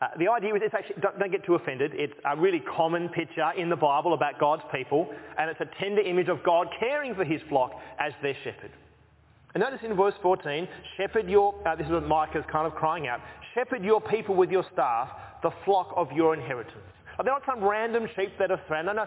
Uh, 0.00 0.08
the 0.18 0.28
idea 0.28 0.54
is 0.54 0.60
it's 0.62 0.74
actually, 0.74 1.00
don't, 1.00 1.18
don't, 1.18 1.32
get 1.32 1.44
too 1.44 1.54
offended, 1.54 1.92
it's 1.94 2.12
a 2.24 2.36
really 2.36 2.60
common 2.76 3.08
picture 3.08 3.50
in 3.56 3.68
the 3.68 3.76
Bible 3.76 4.14
about 4.14 4.38
God's 4.38 4.62
people, 4.72 5.08
and 5.38 5.50
it's 5.50 5.60
a 5.60 5.68
tender 5.80 6.02
image 6.02 6.28
of 6.28 6.42
God 6.44 6.68
caring 6.78 7.14
for 7.14 7.24
his 7.24 7.40
flock 7.48 7.72
as 7.98 8.12
their 8.22 8.36
shepherd. 8.44 8.70
And 9.54 9.62
notice 9.62 9.80
in 9.82 9.96
verse 9.96 10.14
14, 10.22 10.68
shepherd 10.96 11.28
your, 11.28 11.54
uh, 11.66 11.74
this 11.74 11.86
is 11.86 11.92
what 11.92 12.06
Micah's 12.06 12.44
kind 12.52 12.66
of 12.66 12.74
crying 12.74 13.08
out, 13.08 13.20
shepherd 13.54 13.82
your 13.82 14.00
people 14.00 14.36
with 14.36 14.50
your 14.50 14.64
staff, 14.72 15.08
the 15.42 15.50
flock 15.64 15.92
of 15.96 16.12
your 16.12 16.34
inheritance. 16.34 16.76
Are 17.18 17.24
They're 17.24 17.32
not 17.32 17.42
some 17.44 17.64
random 17.64 18.06
sheep 18.14 18.32
that 18.38 18.52
are 18.52 18.60
thrown. 18.68 18.86
No, 18.86 18.92
no. 18.92 19.06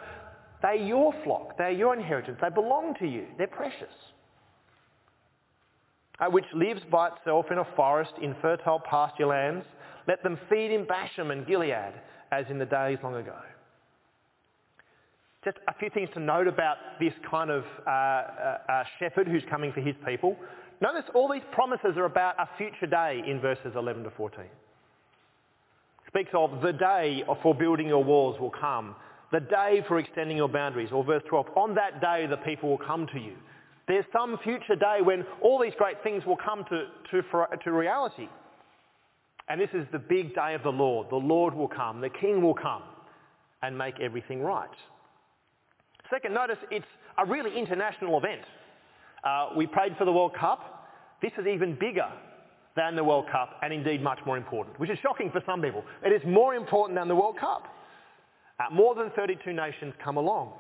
They're 0.62 0.75
your 0.75 1.13
flock. 1.24 1.58
They're 1.58 1.72
your 1.72 1.94
inheritance. 1.94 2.38
They 2.41 2.50
belong 2.50 2.96
to 3.00 3.08
you. 3.08 3.25
They're 3.38 3.48
precious. 3.48 3.94
Uh, 6.20 6.30
which 6.30 6.46
lives 6.53 6.82
by 6.91 7.10
itself 7.10 7.48
in 7.51 7.58
a 7.58 7.68
forest 7.75 8.12
in 8.22 8.36
fertile 8.41 8.80
pasture 8.80 9.25
lands. 9.25 9.65
Let 10.08 10.22
them 10.24 10.38
feed 10.50 10.72
in 10.72 10.86
Bashan 10.86 11.32
and 11.32 11.48
Gilead 11.48 11.94
as 12.32 12.46
in 12.50 12.60
the 12.60 12.65
days 12.65 13.00
long 13.03 13.15
ago. 13.15 13.36
Just 15.44 15.58
a 15.68 15.74
few 15.80 15.89
things 15.89 16.10
to 16.13 16.20
note 16.20 16.48
about 16.48 16.77
this 17.00 17.13
kind 17.30 17.50
of 17.50 17.63
uh, 17.88 17.89
uh, 17.89 18.58
uh 18.70 18.84
shepherd 19.00 19.27
who's 19.27 19.41
coming 19.50 19.74
for 19.74 19.82
his 19.82 19.96
people. 20.06 20.36
Notice 20.82 21.10
all 21.15 21.32
these 21.32 21.41
promises 21.51 21.98
are 21.98 22.06
about 22.06 22.36
a 22.39 22.48
future 22.58 22.86
day 22.86 23.24
in 23.27 23.39
verses 23.39 23.74
11 23.75 24.03
to 24.03 24.12
14 24.12 24.46
speaks 26.12 26.32
of 26.34 26.62
the 26.62 26.74
day 26.74 27.24
for 27.41 27.56
building 27.56 27.88
your 27.88 28.03
walls 28.03 28.39
will 28.39 28.51
come, 28.51 28.96
the 29.31 29.39
day 29.39 29.83
for 29.88 30.00
extending 30.00 30.38
your 30.38 30.50
boundaries, 30.50 30.89
or 30.91 31.03
verse 31.03 31.23
12, 31.29 31.47
on 31.55 31.75
that 31.75 32.01
day 32.01 32.27
the 32.29 32.38
people 32.38 32.69
will 32.69 32.77
come 32.77 33.07
to 33.13 33.19
you. 33.19 33.33
There's 33.88 34.05
some 34.13 34.38
future 34.43 34.75
day 34.75 35.00
when 35.01 35.25
all 35.41 35.59
these 35.59 35.73
great 35.77 36.01
things 36.03 36.25
will 36.25 36.38
come 36.38 36.63
to, 36.69 36.85
to, 37.11 37.47
to 37.63 37.71
reality. 37.71 38.27
And 39.50 39.59
this 39.59 39.69
is 39.73 39.85
the 39.91 40.00
big 40.00 40.35
day 40.35 40.53
of 40.53 40.63
the 40.63 40.69
Lord. 40.69 41.07
The 41.09 41.15
Lord 41.15 41.53
will 41.53 41.67
come, 41.67 42.01
the 42.01 42.09
King 42.09 42.41
will 42.41 42.53
come 42.53 42.83
and 43.63 43.77
make 43.77 44.00
everything 44.00 44.41
right. 44.41 44.69
Second, 46.09 46.33
notice 46.33 46.57
it's 46.69 46.85
a 47.17 47.25
really 47.25 47.57
international 47.57 48.17
event. 48.17 48.41
Uh, 49.23 49.50
we 49.55 49.67
prayed 49.67 49.95
for 49.97 50.05
the 50.05 50.11
World 50.11 50.33
Cup. 50.39 50.88
This 51.21 51.31
is 51.38 51.45
even 51.47 51.77
bigger 51.79 52.07
than 52.75 52.95
the 52.95 53.03
World 53.03 53.25
Cup 53.31 53.59
and 53.61 53.73
indeed 53.73 54.01
much 54.01 54.19
more 54.25 54.38
important, 54.38 54.79
which 54.79 54.89
is 54.89 54.97
shocking 55.01 55.29
for 55.31 55.41
some 55.45 55.61
people. 55.61 55.83
It 56.03 56.11
is 56.11 56.21
more 56.25 56.55
important 56.55 56.97
than 56.97 57.07
the 57.07 57.15
World 57.15 57.38
Cup. 57.38 57.63
Uh, 58.62 58.74
more 58.74 58.94
than 58.96 59.10
32 59.12 59.53
nations 59.53 59.94
come 60.03 60.18
along. 60.18 60.53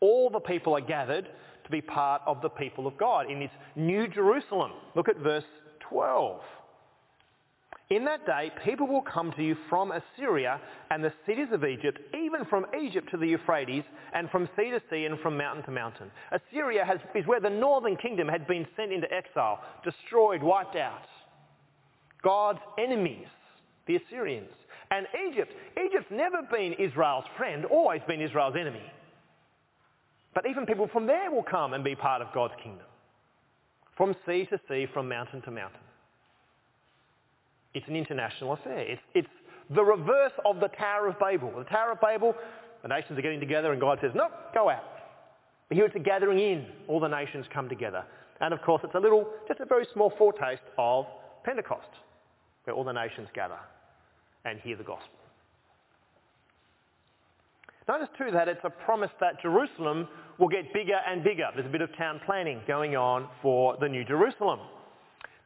All 0.00 0.28
the 0.28 0.40
people 0.40 0.74
are 0.74 0.80
gathered 0.80 1.28
to 1.64 1.70
be 1.70 1.80
part 1.80 2.20
of 2.26 2.42
the 2.42 2.50
people 2.50 2.86
of 2.86 2.98
God 2.98 3.30
in 3.30 3.40
this 3.40 3.50
new 3.76 4.06
Jerusalem. 4.08 4.72
Look 4.94 5.08
at 5.08 5.16
verse 5.18 5.44
12. 5.88 6.40
In 7.90 8.04
that 8.06 8.26
day, 8.26 8.50
people 8.64 8.86
will 8.86 9.02
come 9.02 9.32
to 9.36 9.42
you 9.42 9.56
from 9.70 9.92
Assyria 9.92 10.60
and 10.90 11.02
the 11.02 11.12
cities 11.26 11.48
of 11.52 11.64
Egypt, 11.64 11.98
even 12.14 12.44
from 12.48 12.66
Egypt 12.78 13.10
to 13.10 13.16
the 13.16 13.26
Euphrates, 13.26 13.84
and 14.14 14.28
from 14.30 14.48
sea 14.56 14.70
to 14.70 14.80
sea 14.90 15.04
and 15.04 15.18
from 15.20 15.36
mountain 15.36 15.64
to 15.64 15.70
mountain. 15.70 16.10
Assyria 16.32 16.84
has, 16.84 16.98
is 17.14 17.26
where 17.26 17.40
the 17.40 17.50
northern 17.50 17.96
kingdom 17.96 18.26
had 18.26 18.46
been 18.46 18.66
sent 18.76 18.92
into 18.92 19.06
exile, 19.12 19.60
destroyed, 19.84 20.42
wiped 20.42 20.76
out. 20.76 21.06
God's 22.22 22.60
enemies, 22.78 23.26
the 23.86 23.96
Assyrians. 23.96 24.50
And 24.94 25.08
Egypt, 25.28 25.52
Egypt's 25.76 26.10
never 26.12 26.42
been 26.42 26.74
Israel's 26.74 27.24
friend, 27.36 27.64
always 27.64 28.00
been 28.06 28.20
Israel's 28.20 28.54
enemy. 28.54 28.82
But 30.34 30.46
even 30.46 30.66
people 30.66 30.88
from 30.92 31.06
there 31.06 31.32
will 31.32 31.42
come 31.42 31.72
and 31.72 31.82
be 31.82 31.96
part 31.96 32.22
of 32.22 32.28
God's 32.32 32.54
kingdom. 32.62 32.86
From 33.96 34.14
sea 34.24 34.46
to 34.50 34.60
sea, 34.68 34.86
from 34.92 35.08
mountain 35.08 35.42
to 35.42 35.50
mountain. 35.50 35.80
It's 37.74 37.86
an 37.88 37.96
international 37.96 38.52
affair. 38.52 38.78
It's, 38.78 39.02
it's 39.14 39.28
the 39.70 39.82
reverse 39.82 40.32
of 40.44 40.60
the 40.60 40.68
Tower 40.68 41.08
of 41.08 41.18
Babel. 41.18 41.52
The 41.58 41.64
Tower 41.64 41.92
of 41.92 42.00
Babel, 42.00 42.32
the 42.82 42.88
nations 42.88 43.18
are 43.18 43.22
getting 43.22 43.40
together 43.40 43.72
and 43.72 43.80
God 43.80 43.98
says, 44.00 44.12
no, 44.14 44.28
go 44.54 44.70
out. 44.70 44.84
But 45.68 45.76
here 45.76 45.86
it's 45.86 45.96
a 45.96 46.00
gathering 46.00 46.38
in. 46.38 46.66
All 46.86 47.00
the 47.00 47.08
nations 47.08 47.46
come 47.52 47.68
together. 47.68 48.04
And 48.40 48.54
of 48.54 48.62
course 48.62 48.82
it's 48.84 48.94
a 48.94 49.00
little, 49.00 49.26
just 49.48 49.58
a 49.58 49.66
very 49.66 49.88
small 49.92 50.12
foretaste 50.16 50.62
of 50.78 51.06
Pentecost, 51.42 51.88
where 52.62 52.76
all 52.76 52.84
the 52.84 52.92
nations 52.92 53.26
gather 53.34 53.58
and 54.44 54.60
hear 54.60 54.76
the 54.76 54.84
gospel. 54.84 55.08
Notice 57.86 58.08
too 58.16 58.30
that 58.32 58.48
it's 58.48 58.64
a 58.64 58.70
promise 58.70 59.10
that 59.20 59.42
Jerusalem 59.42 60.08
will 60.38 60.48
get 60.48 60.72
bigger 60.72 60.98
and 61.06 61.22
bigger. 61.22 61.48
There's 61.54 61.66
a 61.66 61.70
bit 61.70 61.82
of 61.82 61.94
town 61.96 62.20
planning 62.24 62.60
going 62.66 62.96
on 62.96 63.28
for 63.42 63.76
the 63.78 63.88
new 63.88 64.04
Jerusalem. 64.04 64.60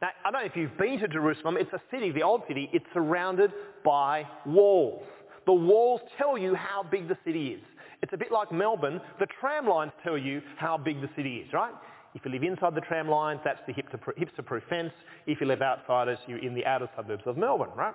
Now, 0.01 0.09
I 0.23 0.31
don't 0.31 0.41
know 0.41 0.47
if 0.47 0.55
you've 0.55 0.77
been 0.77 0.97
to 0.99 1.07
Jerusalem. 1.09 1.57
It's 1.59 1.73
a 1.73 1.81
city, 1.91 2.11
the 2.11 2.23
old 2.23 2.43
city. 2.47 2.69
It's 2.71 2.85
surrounded 2.93 3.51
by 3.83 4.23
walls. 4.45 5.03
The 5.45 5.53
walls 5.53 5.99
tell 6.17 6.37
you 6.37 6.55
how 6.55 6.83
big 6.89 7.09
the 7.09 7.17
city 7.25 7.49
is. 7.49 7.61
It's 8.01 8.13
a 8.13 8.17
bit 8.17 8.31
like 8.31 8.51
Melbourne. 8.53 9.01
The 9.19 9.27
tram 9.41 9.67
lines 9.67 9.91
tell 10.01 10.17
you 10.17 10.41
how 10.55 10.77
big 10.77 11.01
the 11.01 11.09
city 11.17 11.43
is, 11.45 11.51
right? 11.51 11.73
If 12.15 12.23
you 12.23 12.31
live 12.31 12.43
inside 12.43 12.73
the 12.73 12.81
tram 12.81 13.09
lines, 13.09 13.41
that's 13.43 13.59
the 13.67 13.73
hipster-proof 13.73 14.63
fence. 14.69 14.93
If 15.27 15.41
you 15.41 15.47
live 15.47 15.61
outside 15.61 16.07
you're 16.27 16.39
in 16.39 16.55
the 16.55 16.65
outer 16.65 16.89
suburbs 16.95 17.23
of 17.25 17.35
Melbourne, 17.35 17.69
right? 17.75 17.93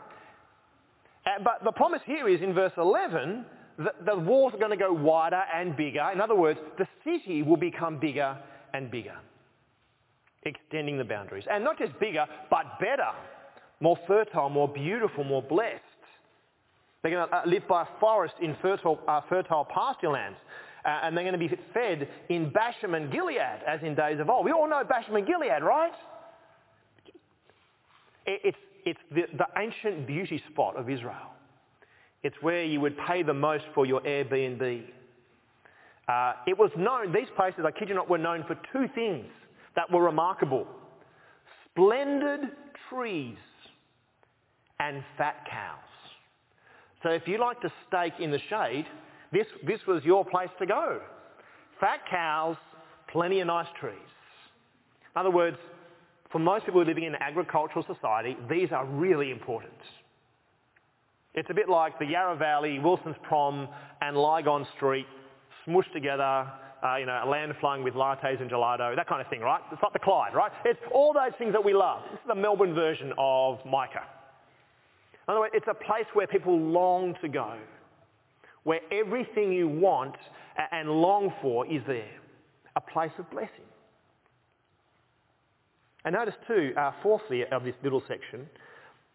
Uh, 1.26 1.30
but 1.42 1.64
the 1.64 1.72
promise 1.72 2.02
here 2.04 2.28
is 2.28 2.40
in 2.42 2.52
verse 2.52 2.72
11 2.76 3.44
that 3.78 4.04
the 4.06 4.16
walls 4.16 4.54
are 4.54 4.58
going 4.58 4.70
to 4.70 4.76
go 4.76 4.92
wider 4.92 5.42
and 5.54 5.76
bigger. 5.76 6.08
In 6.12 6.20
other 6.20 6.34
words, 6.34 6.60
the 6.78 6.86
city 7.02 7.42
will 7.42 7.56
become 7.56 7.98
bigger 7.98 8.36
and 8.72 8.90
bigger 8.90 9.16
extending 10.44 10.98
the 10.98 11.04
boundaries. 11.04 11.44
And 11.50 11.64
not 11.64 11.78
just 11.78 11.98
bigger, 11.98 12.26
but 12.50 12.78
better, 12.78 13.10
more 13.80 13.98
fertile, 14.06 14.48
more 14.48 14.68
beautiful, 14.68 15.24
more 15.24 15.42
blessed. 15.42 15.80
They're 17.02 17.12
going 17.12 17.28
to 17.28 17.36
uh, 17.36 17.42
live 17.46 17.66
by 17.68 17.86
forest 18.00 18.34
in 18.40 18.56
fertile, 18.62 18.98
uh, 19.08 19.20
fertile 19.28 19.66
pasture 19.66 20.10
lands. 20.10 20.38
Uh, 20.84 21.00
and 21.02 21.16
they're 21.16 21.24
going 21.24 21.38
to 21.38 21.48
be 21.48 21.54
fed 21.72 22.08
in 22.28 22.50
Bashan 22.50 22.94
and 22.94 23.10
Gilead, 23.10 23.38
as 23.66 23.80
in 23.82 23.94
days 23.94 24.20
of 24.20 24.28
old. 24.28 24.44
We 24.44 24.52
all 24.52 24.68
know 24.68 24.84
Bashan 24.84 25.16
and 25.16 25.26
Gilead, 25.26 25.62
right? 25.62 25.92
It's, 28.26 28.56
it's 28.84 29.00
the, 29.10 29.22
the 29.36 29.46
ancient 29.58 30.06
beauty 30.06 30.42
spot 30.50 30.76
of 30.76 30.90
Israel. 30.90 31.32
It's 32.22 32.36
where 32.40 32.64
you 32.64 32.80
would 32.80 32.96
pay 33.06 33.22
the 33.22 33.34
most 33.34 33.64
for 33.74 33.86
your 33.86 34.00
Airbnb. 34.00 34.84
Uh, 36.08 36.32
it 36.46 36.58
was 36.58 36.70
known, 36.76 37.12
these 37.12 37.28
places, 37.36 37.60
I 37.66 37.70
kid 37.70 37.88
you 37.88 37.94
not, 37.94 38.08
were 38.08 38.18
known 38.18 38.44
for 38.46 38.56
two 38.72 38.88
things 38.94 39.26
that 39.76 39.90
were 39.90 40.02
remarkable. 40.02 40.66
Splendid 41.70 42.40
trees 42.90 43.36
and 44.80 45.02
fat 45.16 45.46
cows. 45.50 45.78
So 47.02 47.10
if 47.10 47.26
you 47.26 47.38
like 47.38 47.60
to 47.60 47.72
stake 47.88 48.14
in 48.20 48.30
the 48.30 48.40
shade, 48.48 48.86
this, 49.32 49.46
this 49.66 49.80
was 49.86 50.02
your 50.04 50.24
place 50.24 50.48
to 50.58 50.66
go. 50.66 51.00
Fat 51.80 52.00
cows, 52.10 52.56
plenty 53.10 53.40
of 53.40 53.46
nice 53.46 53.66
trees. 53.78 53.94
In 55.14 55.20
other 55.20 55.30
words, 55.30 55.56
for 56.34 56.40
most 56.40 56.66
people 56.66 56.84
living 56.84 57.04
in 57.04 57.14
an 57.14 57.22
agricultural 57.22 57.86
society, 57.86 58.36
these 58.50 58.72
are 58.72 58.84
really 58.86 59.30
important. 59.30 59.70
It's 61.32 61.48
a 61.48 61.54
bit 61.54 61.68
like 61.68 61.96
the 62.00 62.06
Yarra 62.06 62.34
Valley, 62.34 62.80
Wilson's 62.80 63.14
Prom 63.22 63.68
and 64.00 64.16
Lygon 64.16 64.66
Street 64.74 65.06
smushed 65.64 65.92
together 65.92 66.50
uh, 66.82 66.96
you 66.96 67.06
know, 67.06 67.22
a 67.24 67.28
land 67.28 67.52
flung 67.60 67.84
with 67.84 67.94
lattes 67.94 68.40
and 68.40 68.50
gelato, 68.50 68.96
that 68.96 69.06
kind 69.08 69.20
of 69.20 69.28
thing, 69.28 69.42
right? 69.42 69.60
It's 69.70 69.80
like 69.80 69.92
the 69.92 70.00
Clyde, 70.00 70.34
right? 70.34 70.50
It's 70.64 70.80
all 70.92 71.12
those 71.12 71.38
things 71.38 71.52
that 71.52 71.64
we 71.64 71.72
love. 71.72 72.02
Is 72.12 72.18
the 72.26 72.34
Melbourne 72.34 72.74
version 72.74 73.12
of 73.16 73.60
Micah. 73.64 74.02
In 75.28 75.32
other 75.32 75.40
words, 75.40 75.54
it's 75.56 75.68
a 75.70 75.74
place 75.74 76.04
where 76.14 76.26
people 76.26 76.58
long 76.58 77.14
to 77.22 77.28
go, 77.28 77.54
where 78.64 78.80
everything 78.90 79.52
you 79.52 79.68
want 79.68 80.16
and 80.72 80.90
long 80.90 81.32
for 81.40 81.64
is 81.64 81.80
there, 81.86 82.10
a 82.74 82.80
place 82.80 83.12
of 83.20 83.30
blessing. 83.30 83.64
And 86.04 86.14
notice 86.14 86.34
too, 86.46 86.72
uh, 86.76 86.92
fourthly 87.02 87.44
of 87.50 87.64
this 87.64 87.74
little 87.82 88.02
section, 88.06 88.46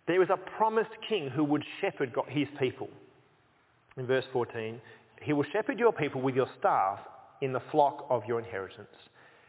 there 0.08 0.20
was 0.20 0.30
a 0.30 0.38
promised 0.58 0.90
king 1.08 1.30
who 1.30 1.44
would 1.44 1.64
shepherd 1.82 2.12
his 2.30 2.48
people. 2.60 2.90
In 3.98 4.08
verse 4.08 4.26
14, 4.34 4.82
he 5.22 5.34
will 5.34 5.46
shepherd 5.52 5.78
your 5.78 5.94
people 5.94 6.22
with 6.22 6.36
your 6.36 6.50
staff 6.58 7.00
in 7.42 7.54
the 7.54 7.62
flock 7.72 8.06
of 8.10 8.24
your 8.26 8.40
inheritance. 8.40 8.88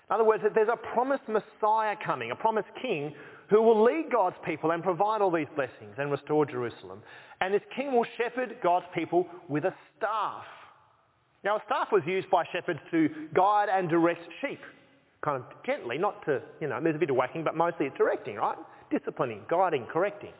In 0.09 0.14
other 0.14 0.25
words, 0.25 0.42
there's 0.54 0.68
a 0.68 0.76
promised 0.76 1.23
Messiah 1.28 1.94
coming, 2.04 2.30
a 2.32 2.37
promised 2.37 2.68
king 2.82 3.14
who 3.49 3.62
will 3.62 3.82
lead 3.82 4.11
God's 4.12 4.37
people 4.44 4.73
and 4.73 4.82
provide 4.82 5.20
all 5.20 5.30
these 5.30 5.47
blessings 5.54 5.94
and 5.99 6.11
restore 6.11 6.44
Jerusalem. 6.44 7.02
And 7.40 7.54
this 7.54 7.62
king 7.75 7.92
will 7.92 8.06
shepherd 8.18 8.56
God's 8.62 8.87
people 8.94 9.26
with 9.49 9.64
a 9.64 9.75
staff. 9.97 10.44
Now 11.42 11.56
a 11.56 11.62
staff 11.66 11.88
was 11.92 12.02
used 12.06 12.28
by 12.28 12.44
shepherds 12.52 12.80
to 12.90 13.09
guide 13.35 13.68
and 13.73 13.88
direct 13.88 14.20
sheep, 14.40 14.61
kind 15.22 15.42
of 15.42 15.44
gently, 15.64 15.98
not 15.98 16.24
to, 16.26 16.40
you 16.60 16.68
know, 16.68 16.80
there's 16.82 16.96
a 16.96 16.98
bit 16.98 17.10
of 17.10 17.16
whacking, 17.16 17.44
but 17.44 17.56
mostly 17.56 17.86
it's 17.86 17.96
directing, 17.96 18.36
right? 18.36 18.56
Disciplining, 18.90 19.42
guiding, 19.48 19.86
correcting. 19.86 20.32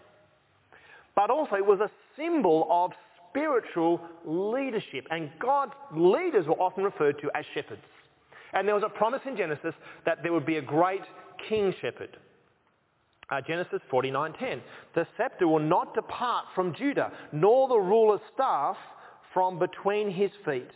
But 1.15 1.31
also 1.31 1.57
it 1.57 1.67
was 1.67 1.81
a 1.81 1.91
symbol 2.17 2.67
of 2.71 2.93
spiritual 3.29 4.01
leadership. 4.25 5.07
And 5.11 5.31
God's 5.39 5.73
leaders 5.95 6.47
were 6.47 6.55
often 6.55 6.85
referred 6.85 7.21
to 7.21 7.31
as 7.35 7.45
shepherds. 7.55 7.83
And 8.53 8.67
there 8.67 8.75
was 8.75 8.85
a 8.85 8.89
promise 8.89 9.21
in 9.27 9.37
Genesis 9.37 9.75
that 10.05 10.23
there 10.23 10.33
would 10.33 10.47
be 10.47 10.57
a 10.57 10.63
great 10.63 11.03
king 11.49 11.75
shepherd. 11.81 12.17
Uh, 13.31 13.41
Genesis 13.47 13.81
49.10. 13.93 14.61
The 14.95 15.07
scepter 15.17 15.47
will 15.47 15.61
not 15.61 15.95
depart 15.95 16.47
from 16.55 16.75
Judah, 16.75 17.13
nor 17.33 17.69
the 17.69 17.79
ruler's 17.79 18.21
staff 18.35 18.77
from 19.33 19.59
between 19.59 20.11
his 20.11 20.31
feet, 20.45 20.71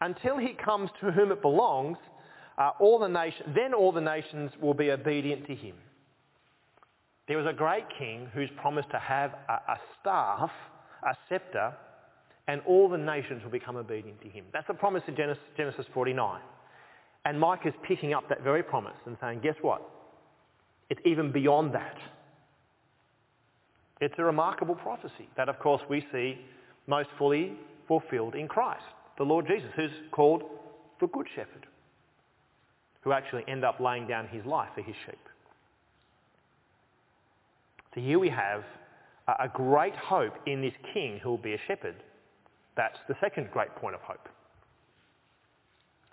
until 0.00 0.38
he 0.38 0.54
comes 0.54 0.88
to 1.00 1.12
whom 1.12 1.30
it 1.30 1.42
belongs. 1.42 1.98
Uh, 2.56 2.70
all 2.78 2.98
the 2.98 3.08
nation, 3.08 3.52
then 3.54 3.74
all 3.74 3.92
the 3.92 4.00
nations 4.00 4.50
will 4.60 4.74
be 4.74 4.90
obedient 4.90 5.46
to 5.46 5.54
him. 5.54 5.74
There 7.26 7.38
was 7.38 7.46
a 7.46 7.52
great 7.52 7.84
king 7.98 8.28
who's 8.34 8.50
promised 8.60 8.90
to 8.90 8.98
have 8.98 9.32
a, 9.48 9.52
a 9.72 9.76
staff, 10.00 10.50
a 11.02 11.16
scepter, 11.28 11.74
and 12.46 12.60
all 12.66 12.88
the 12.88 12.98
nations 12.98 13.42
will 13.42 13.50
become 13.50 13.76
obedient 13.76 14.20
to 14.20 14.28
him. 14.28 14.44
That's 14.52 14.68
a 14.68 14.74
promise 14.74 15.02
in 15.08 15.16
Genesis, 15.16 15.42
Genesis 15.56 15.86
49. 15.94 16.40
And 17.24 17.40
Micah's 17.40 17.74
picking 17.88 18.12
up 18.12 18.28
that 18.28 18.42
very 18.42 18.62
promise 18.62 18.96
and 19.06 19.16
saying, 19.20 19.40
guess 19.42 19.54
what? 19.62 19.82
It's 20.90 21.00
even 21.06 21.32
beyond 21.32 21.74
that. 21.74 21.96
It's 24.00 24.14
a 24.18 24.24
remarkable 24.24 24.74
prophecy 24.74 25.28
that, 25.36 25.48
of 25.48 25.58
course, 25.58 25.80
we 25.88 26.04
see 26.12 26.38
most 26.86 27.08
fully 27.16 27.52
fulfilled 27.88 28.34
in 28.34 28.48
Christ, 28.48 28.84
the 29.16 29.24
Lord 29.24 29.46
Jesus, 29.46 29.70
who's 29.76 29.90
called 30.12 30.42
the 31.00 31.06
Good 31.06 31.26
Shepherd, 31.34 31.66
who 33.04 33.12
actually 33.12 33.44
end 33.46 33.64
up 33.64 33.78
laying 33.78 34.08
down 34.08 34.26
his 34.28 34.44
life 34.46 34.70
for 34.74 34.80
his 34.80 34.96
sheep. 35.06 35.18
So 37.94 38.00
here 38.00 38.18
we 38.18 38.30
have 38.30 38.64
a 39.28 39.48
great 39.48 39.94
hope 39.94 40.34
in 40.46 40.60
this 40.62 40.72
king 40.92 41.20
who 41.22 41.30
will 41.30 41.38
be 41.38 41.54
a 41.54 41.60
shepherd. 41.68 41.94
That's 42.76 42.98
the 43.08 43.14
second 43.20 43.50
great 43.52 43.74
point 43.76 43.94
of 43.94 44.00
hope. 44.00 44.28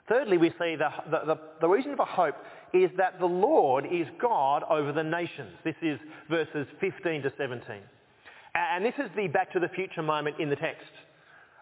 Thirdly, 0.07 0.37
we 0.37 0.49
see 0.59 0.75
the, 0.75 0.89
the, 1.09 1.39
the, 1.61 1.69
reason 1.69 1.95
for 1.95 2.05
hope 2.05 2.35
is 2.73 2.91
that 2.97 3.19
the 3.19 3.25
Lord 3.25 3.85
is 3.85 4.07
God 4.21 4.63
over 4.69 4.91
the 4.91 5.03
nations. 5.03 5.51
This 5.63 5.75
is 5.81 5.97
verses 6.29 6.67
15 6.81 7.23
to 7.23 7.31
17. 7.37 7.77
And 8.53 8.83
this 8.83 8.93
is 8.97 9.09
the 9.15 9.27
back 9.27 9.51
to 9.53 9.59
the 9.59 9.69
future 9.69 10.03
moment 10.03 10.35
in 10.39 10.49
the 10.49 10.55
text. 10.57 10.91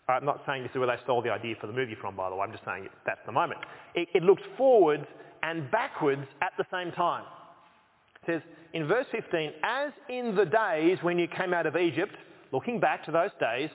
I'm 0.10 0.25
not 0.25 0.42
saying 0.48 0.63
this 0.63 0.72
is 0.72 0.78
where 0.78 0.88
they 0.88 1.01
stole 1.04 1.22
the 1.22 1.30
idea 1.30 1.56
for 1.60 1.68
the 1.68 1.74
movie 1.74 1.96
from, 2.00 2.16
by 2.16 2.30
the 2.30 2.36
way. 2.36 2.42
I'm 2.42 2.51
just 2.51 2.66
saying 2.66 2.89
that's 3.06 3.22
the 3.25 3.32
moment. 3.32 3.62
It, 3.96 4.10
it 4.13 4.24
looks 4.24 4.42
forwards 4.58 5.06
and 5.44 5.70
backwards 5.72 6.25
at 6.42 6.54
the 6.58 6.66
same 6.72 6.92
time. 6.92 7.24
It 8.24 8.25
says 8.25 8.42
in 8.74 8.88
verse 8.88 9.06
15, 9.12 9.51
as 9.63 9.92
in 10.10 10.36
the 10.36 10.46
days 10.46 10.98
when 11.01 11.18
you 11.20 11.28
came 11.28 11.54
out 11.54 11.66
of 11.66 11.75
Egypt, 11.75 12.16
looking 12.51 12.80
back 12.80 13.06
to 13.06 13.12
those 13.12 13.32
days, 13.39 13.70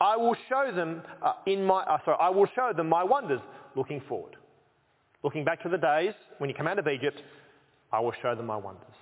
I 0.00 0.16
will 0.16 0.36
show 0.48 0.72
them 0.74 1.02
uh, 1.22 1.34
in 1.46 1.64
my, 1.64 1.82
uh, 1.82 1.98
sorry, 2.04 2.18
I 2.20 2.30
will 2.30 2.48
show 2.54 2.72
them 2.76 2.88
my 2.88 3.04
wonders 3.04 3.40
looking 3.76 4.02
forward. 4.08 4.36
Looking 5.22 5.44
back 5.44 5.62
to 5.62 5.68
the 5.68 5.78
days 5.78 6.12
when 6.38 6.50
you 6.50 6.54
come 6.54 6.66
out 6.66 6.78
of 6.78 6.88
Egypt, 6.88 7.22
I 7.92 8.00
will 8.00 8.12
show 8.20 8.34
them 8.34 8.46
my 8.46 8.56
wonders. 8.56 8.93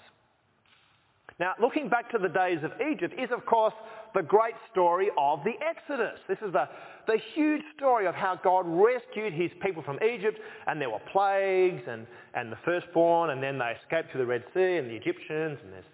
Now, 1.41 1.55
looking 1.61 1.89
back 1.89 2.11
to 2.12 2.19
the 2.19 2.29
days 2.29 2.59
of 2.62 2.73
Egypt 2.81 3.15
is, 3.19 3.31
of 3.31 3.45
course, 3.47 3.75
the 4.15 4.23
great 4.23 4.55
story 4.71 5.09
of 5.19 5.43
the 5.45 5.55
Exodus. 5.65 6.19
This 6.29 6.39
is 6.45 6.53
the, 6.53 6.69
the 7.07 7.19
huge 7.35 7.62
story 7.77 8.07
of 8.07 8.15
how 8.15 8.39
God 8.43 8.65
rescued 8.67 9.33
his 9.33 9.51
people 9.62 9.83
from 9.83 9.99
Egypt, 10.03 10.39
and 10.67 10.81
there 10.81 10.91
were 10.91 11.01
plagues 11.11 11.83
and, 11.89 12.07
and 12.35 12.53
the 12.53 12.59
firstborn, 12.65 13.31
and 13.31 13.43
then 13.43 13.59
they 13.59 13.73
escaped 13.83 14.12
to 14.12 14.19
the 14.19 14.27
Red 14.27 14.45
Sea 14.55 14.77
and 14.77 14.91
the 14.91 14.95
Egyptians, 14.95 15.59
and 15.62 15.73
there's, 15.73 15.85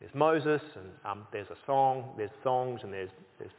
there's 0.00 0.14
Moses, 0.14 0.62
and 0.74 0.86
um, 1.04 1.26
there's 1.32 1.50
a 1.50 1.66
song, 1.66 2.12
there's 2.16 2.30
songs, 2.42 2.80
and 2.82 2.92
there's, 2.92 3.10
there's 3.38 3.52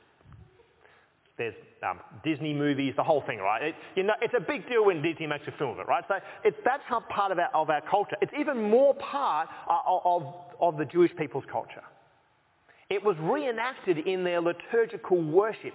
there's 1.38 1.56
um, 1.88 2.00
Disney 2.24 2.54
movies, 2.54 2.94
the 2.96 3.04
whole 3.04 3.24
thing, 3.26 3.40
right? 3.40 3.64
It, 3.64 3.76
you 3.96 4.04
know, 4.04 4.14
it's 4.22 4.34
a 4.38 4.42
big 4.42 4.68
deal 4.68 4.86
when 4.86 5.02
Disney 5.02 5.28
makes 5.28 5.48
a 5.48 5.52
film 5.58 5.72
of 5.72 5.80
it, 5.80 5.88
right? 5.88 6.04
So 6.08 6.16
that's 6.64 6.84
how 6.88 7.00
part 7.02 7.32
of 7.32 7.40
our, 7.40 7.50
of 7.54 7.70
our 7.70 7.82
culture. 7.90 8.16
It's 8.22 8.34
even 8.40 8.70
more 8.70 8.94
part 8.96 9.50
uh, 9.70 9.80
of, 9.86 10.34
of 10.60 10.78
the 10.78 10.86
Jewish 10.86 11.12
people's 11.18 11.46
culture. 11.52 11.84
It 12.90 13.04
was 13.04 13.16
reenacted 13.20 14.00
in 14.00 14.24
their 14.24 14.42
liturgical 14.42 15.22
worship 15.22 15.74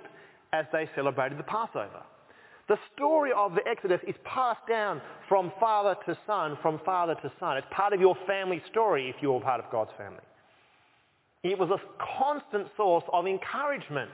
as 0.52 0.66
they 0.72 0.88
celebrated 0.94 1.38
the 1.38 1.44
Passover. 1.44 2.02
The 2.68 2.76
story 2.94 3.30
of 3.36 3.54
the 3.54 3.66
Exodus 3.66 4.00
is 4.06 4.16
passed 4.24 4.66
down 4.68 5.00
from 5.28 5.52
father 5.60 5.96
to 6.06 6.18
son, 6.26 6.58
from 6.60 6.80
father 6.84 7.14
to 7.14 7.32
son. 7.38 7.56
It's 7.56 7.66
part 7.70 7.92
of 7.92 8.00
your 8.00 8.16
family 8.26 8.60
story 8.70 9.08
if 9.08 9.16
you're 9.22 9.40
part 9.40 9.64
of 9.64 9.70
God's 9.70 9.92
family. 9.96 10.20
It 11.42 11.58
was 11.58 11.70
a 11.70 11.80
constant 12.18 12.66
source 12.76 13.04
of 13.12 13.26
encouragement 13.26 14.10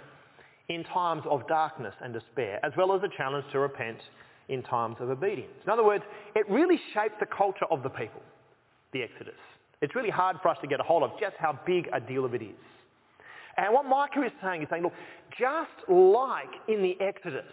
in 0.75 0.85
times 0.85 1.23
of 1.29 1.47
darkness 1.49 1.95
and 2.03 2.13
despair, 2.13 2.59
as 2.65 2.73
well 2.77 2.95
as 2.95 3.03
a 3.03 3.17
challenge 3.17 3.45
to 3.53 3.59
repent 3.59 3.99
in 4.49 4.63
times 4.63 4.97
of 5.01 5.11
obedience. 5.11 5.53
In 5.65 5.71
other 5.71 5.85
words, 5.85 6.05
it 6.35 6.49
really 6.49 6.79
shaped 6.95 7.21
the 7.21 7.27
culture 7.27 7.67
of 7.71 7.83
the 7.83 7.89
people, 7.89 8.23
the 8.93 9.03
Exodus. 9.03 9.35
It's 9.81 9.95
really 9.95 10.11
hard 10.11 10.37
for 10.43 10.49
us 10.49 10.59
to 10.63 10.69
get 10.69 10.81
a 10.81 10.83
hold 10.83 11.03
of 11.03 11.11
just 11.21 11.35
how 11.39 11.59
big 11.67 11.89
a 11.93 12.01
deal 12.01 12.25
of 12.25 12.35
it 12.35 12.43
is. 12.43 12.55
And 13.57 13.73
what 13.75 13.85
Micah 13.85 14.25
is 14.25 14.33
saying 14.43 14.63
is 14.63 14.69
saying, 14.71 14.83
look, 14.83 14.95
just 15.39 15.71
like 15.89 16.51
in 16.69 16.83
the 16.83 16.97
Exodus, 17.01 17.45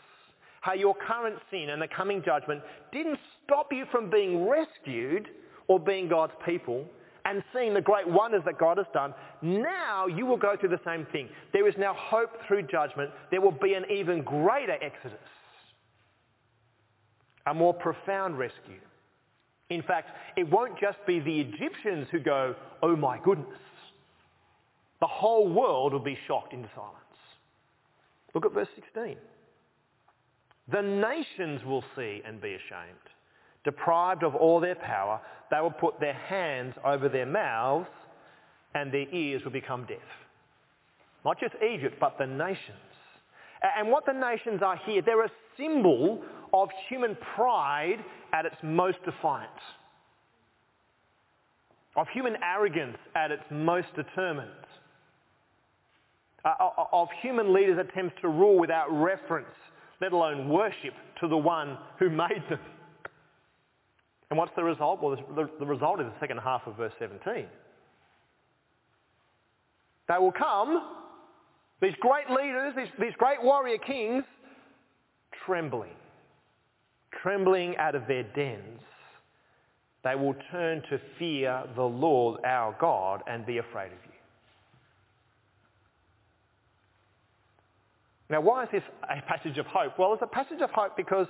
how 0.61 0.73
your 0.73 0.95
current 0.95 1.37
sin 1.49 1.69
and 1.69 1.81
the 1.81 1.87
coming 1.87 2.21
judgment 2.23 2.61
didn't 2.91 3.17
stop 3.43 3.71
you 3.71 3.85
from 3.91 4.09
being 4.09 4.47
rescued 4.47 5.27
or 5.67 5.79
being 5.79 6.07
God's 6.07 6.33
people, 6.45 6.85
and 7.29 7.43
seeing 7.53 7.75
the 7.75 7.81
great 7.81 8.07
wonders 8.07 8.41
that 8.45 8.57
God 8.57 8.77
has 8.77 8.87
done, 8.91 9.13
now 9.43 10.07
you 10.07 10.25
will 10.25 10.37
go 10.37 10.55
through 10.59 10.69
the 10.69 10.79
same 10.83 11.05
thing. 11.11 11.29
There 11.53 11.67
is 11.67 11.75
now 11.77 11.93
hope 11.95 12.31
through 12.47 12.63
judgment. 12.63 13.11
There 13.29 13.39
will 13.39 13.51
be 13.51 13.75
an 13.75 13.85
even 13.91 14.23
greater 14.23 14.73
exodus, 14.81 15.19
a 17.45 17.53
more 17.53 17.73
profound 17.73 18.39
rescue. 18.39 18.79
In 19.69 19.83
fact, 19.83 20.09
it 20.37 20.49
won't 20.49 20.79
just 20.79 20.97
be 21.05 21.19
the 21.19 21.39
Egyptians 21.41 22.07
who 22.11 22.19
go, 22.19 22.55
oh 22.81 22.95
my 22.95 23.19
goodness. 23.23 23.47
The 24.99 25.07
whole 25.07 25.47
world 25.47 25.93
will 25.93 25.99
be 25.99 26.17
shocked 26.27 26.53
into 26.53 26.69
silence. 26.75 26.95
Look 28.33 28.45
at 28.45 28.53
verse 28.53 28.67
16. 28.75 29.17
The 30.71 30.81
nations 30.81 31.63
will 31.63 31.83
see 31.95 32.21
and 32.25 32.41
be 32.41 32.55
ashamed. 32.55 32.97
Deprived 33.69 34.23
of 34.23 34.33
all 34.33 34.59
their 34.59 34.73
power, 34.73 35.21
they 35.51 35.61
will 35.61 35.69
put 35.69 35.99
their 35.99 36.15
hands 36.15 36.73
over 36.83 37.07
their 37.07 37.27
mouths 37.27 37.85
and 38.73 38.91
their 38.91 39.07
ears 39.13 39.43
will 39.43 39.51
become 39.51 39.85
deaf. 39.85 39.99
Not 41.23 41.39
just 41.39 41.53
Egypt, 41.61 41.97
but 41.99 42.17
the 42.17 42.25
nations. 42.25 42.79
And 43.77 43.91
what 43.91 44.07
the 44.07 44.13
nations 44.13 44.63
are 44.63 44.79
here, 44.87 45.03
they're 45.05 45.23
a 45.23 45.31
symbol 45.55 46.23
of 46.51 46.69
human 46.87 47.15
pride 47.35 48.03
at 48.33 48.47
its 48.47 48.55
most 48.63 48.97
defiant. 49.05 49.51
Of 51.95 52.07
human 52.11 52.37
arrogance 52.43 52.97
at 53.15 53.29
its 53.29 53.43
most 53.51 53.89
determined. 53.95 54.49
Of 56.91 57.09
human 57.21 57.53
leaders' 57.53 57.77
attempts 57.77 58.15
to 58.21 58.29
rule 58.29 58.57
without 58.57 58.87
reference, 58.91 59.55
let 60.01 60.11
alone 60.11 60.49
worship, 60.49 60.95
to 61.21 61.27
the 61.27 61.37
one 61.37 61.77
who 61.99 62.09
made 62.09 62.41
them. 62.49 62.59
And 64.29 64.37
what's 64.37 64.51
the 64.55 64.63
result? 64.63 65.01
Well, 65.01 65.15
the, 65.35 65.49
the 65.59 65.65
result 65.65 65.99
is 65.99 66.05
the 66.05 66.19
second 66.19 66.37
half 66.37 66.61
of 66.67 66.77
verse 66.77 66.93
17. 66.99 67.45
They 70.07 70.17
will 70.17 70.31
come, 70.31 70.83
these 71.81 71.93
great 71.99 72.29
leaders, 72.29 72.73
these, 72.75 72.87
these 72.99 73.13
great 73.17 73.41
warrior 73.41 73.77
kings, 73.77 74.23
trembling, 75.45 75.95
trembling 77.21 77.77
out 77.77 77.95
of 77.95 78.07
their 78.07 78.23
dens. 78.23 78.81
They 80.03 80.15
will 80.15 80.35
turn 80.51 80.81
to 80.89 80.99
fear 81.17 81.63
the 81.75 81.83
Lord 81.83 82.41
our 82.45 82.75
God 82.79 83.21
and 83.27 83.45
be 83.45 83.57
afraid 83.57 83.87
of 83.87 83.99
you. 84.05 84.09
Now, 88.29 88.41
why 88.41 88.63
is 88.63 88.69
this 88.71 88.83
a 89.03 89.21
passage 89.27 89.57
of 89.57 89.65
hope? 89.65 89.97
Well, 89.97 90.13
it's 90.13 90.21
a 90.21 90.27
passage 90.27 90.61
of 90.61 90.69
hope 90.69 90.95
because 90.95 91.27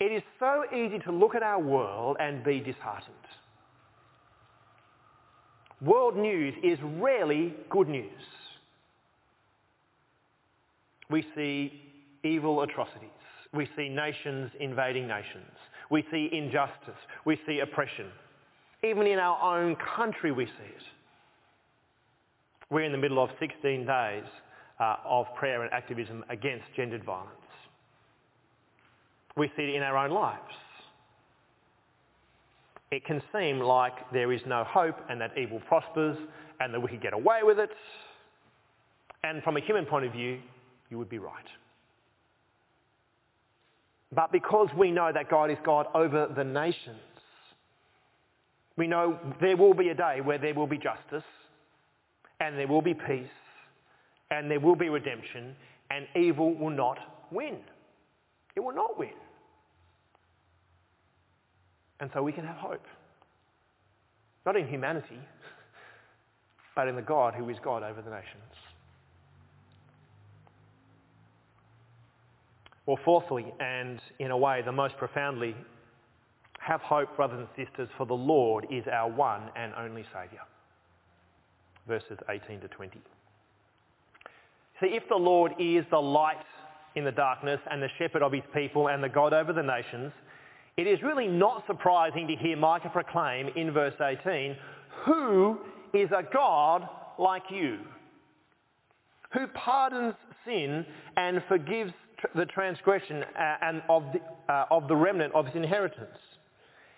it 0.00 0.12
is 0.12 0.22
so 0.38 0.64
easy 0.74 0.98
to 1.00 1.12
look 1.12 1.34
at 1.34 1.42
our 1.42 1.60
world 1.60 2.16
and 2.20 2.44
be 2.44 2.60
disheartened. 2.60 3.14
World 5.80 6.16
news 6.16 6.54
is 6.62 6.78
rarely 6.82 7.54
good 7.70 7.88
news. 7.88 8.10
We 11.10 11.24
see 11.34 11.82
evil 12.24 12.62
atrocities. 12.62 13.08
We 13.54 13.68
see 13.76 13.88
nations 13.88 14.50
invading 14.60 15.08
nations. 15.08 15.52
We 15.90 16.04
see 16.10 16.28
injustice. 16.32 16.98
We 17.24 17.38
see 17.46 17.60
oppression. 17.60 18.06
Even 18.84 19.06
in 19.06 19.18
our 19.18 19.56
own 19.56 19.76
country 19.96 20.32
we 20.32 20.46
see 20.46 20.50
it. 20.76 20.82
We're 22.70 22.82
in 22.82 22.92
the 22.92 22.98
middle 22.98 23.22
of 23.22 23.30
16 23.40 23.86
days 23.86 24.24
uh, 24.78 24.96
of 25.04 25.26
prayer 25.36 25.62
and 25.62 25.72
activism 25.72 26.24
against 26.28 26.64
gendered 26.76 27.04
violence. 27.04 27.32
We 29.38 29.46
see 29.56 29.62
it 29.62 29.74
in 29.76 29.82
our 29.82 29.96
own 29.96 30.10
lives. 30.10 30.42
It 32.90 33.04
can 33.04 33.22
seem 33.32 33.60
like 33.60 33.92
there 34.12 34.32
is 34.32 34.40
no 34.46 34.64
hope 34.64 34.96
and 35.08 35.20
that 35.20 35.36
evil 35.38 35.60
prospers 35.68 36.16
and 36.60 36.74
that 36.74 36.80
we 36.80 36.88
can 36.88 36.98
get 36.98 37.12
away 37.12 37.40
with 37.42 37.58
it. 37.58 37.70
And 39.22 39.42
from 39.42 39.56
a 39.56 39.60
human 39.60 39.84
point 39.86 40.06
of 40.06 40.12
view, 40.12 40.40
you 40.90 40.98
would 40.98 41.08
be 41.08 41.18
right. 41.18 41.34
But 44.12 44.32
because 44.32 44.68
we 44.76 44.90
know 44.90 45.12
that 45.12 45.28
God 45.28 45.50
is 45.50 45.58
God 45.64 45.86
over 45.94 46.32
the 46.34 46.44
nations, 46.44 46.98
we 48.76 48.86
know 48.86 49.18
there 49.40 49.56
will 49.56 49.74
be 49.74 49.90
a 49.90 49.94
day 49.94 50.20
where 50.22 50.38
there 50.38 50.54
will 50.54 50.66
be 50.66 50.78
justice 50.78 51.28
and 52.40 52.58
there 52.58 52.68
will 52.68 52.82
be 52.82 52.94
peace 52.94 53.26
and 54.30 54.50
there 54.50 54.60
will 54.60 54.76
be 54.76 54.88
redemption 54.88 55.54
and 55.90 56.06
evil 56.16 56.54
will 56.54 56.70
not 56.70 56.98
win. 57.30 57.58
It 58.56 58.60
will 58.60 58.74
not 58.74 58.98
win. 58.98 59.10
And 62.00 62.10
so 62.14 62.22
we 62.22 62.32
can 62.32 62.44
have 62.44 62.56
hope. 62.56 62.84
Not 64.46 64.56
in 64.56 64.66
humanity, 64.68 65.18
but 66.74 66.88
in 66.88 66.96
the 66.96 67.02
God 67.02 67.34
who 67.34 67.48
is 67.48 67.56
God 67.62 67.82
over 67.82 68.00
the 68.00 68.10
nations. 68.10 68.54
Well, 72.86 72.98
fourthly, 73.04 73.44
and 73.60 74.00
in 74.18 74.30
a 74.30 74.36
way 74.36 74.62
the 74.64 74.72
most 74.72 74.96
profoundly, 74.96 75.54
have 76.58 76.80
hope, 76.80 77.16
brothers 77.16 77.40
and 77.40 77.66
sisters, 77.66 77.88
for 77.98 78.06
the 78.06 78.14
Lord 78.14 78.66
is 78.70 78.84
our 78.90 79.10
one 79.10 79.50
and 79.56 79.72
only 79.76 80.04
Saviour. 80.04 80.42
Verses 81.86 82.18
18 82.30 82.60
to 82.60 82.68
20. 82.68 83.00
See, 84.80 84.86
if 84.86 85.02
the 85.08 85.16
Lord 85.16 85.52
is 85.58 85.84
the 85.90 86.00
light 86.00 86.36
in 86.94 87.04
the 87.04 87.12
darkness 87.12 87.60
and 87.70 87.82
the 87.82 87.88
shepherd 87.98 88.22
of 88.22 88.32
his 88.32 88.42
people 88.54 88.88
and 88.88 89.02
the 89.02 89.08
God 89.08 89.32
over 89.32 89.52
the 89.52 89.62
nations, 89.62 90.12
it 90.78 90.86
is 90.86 91.02
really 91.02 91.26
not 91.26 91.64
surprising 91.66 92.28
to 92.28 92.36
hear 92.36 92.56
Micah 92.56 92.88
proclaim 92.88 93.48
in 93.56 93.72
verse 93.72 93.94
18, 94.00 94.56
who 95.04 95.58
is 95.92 96.08
a 96.12 96.22
God 96.32 96.88
like 97.18 97.42
you, 97.50 97.80
who 99.34 99.48
pardons 99.48 100.14
sin 100.46 100.86
and 101.16 101.42
forgives 101.48 101.92
the 102.36 102.46
transgression 102.46 103.24
uh, 103.24 103.56
and 103.60 103.82
of 103.88 104.04
the, 104.12 104.52
uh, 104.52 104.66
of 104.70 104.86
the 104.86 104.94
remnant 104.94 105.34
of 105.34 105.46
his 105.46 105.56
inheritance. 105.56 106.16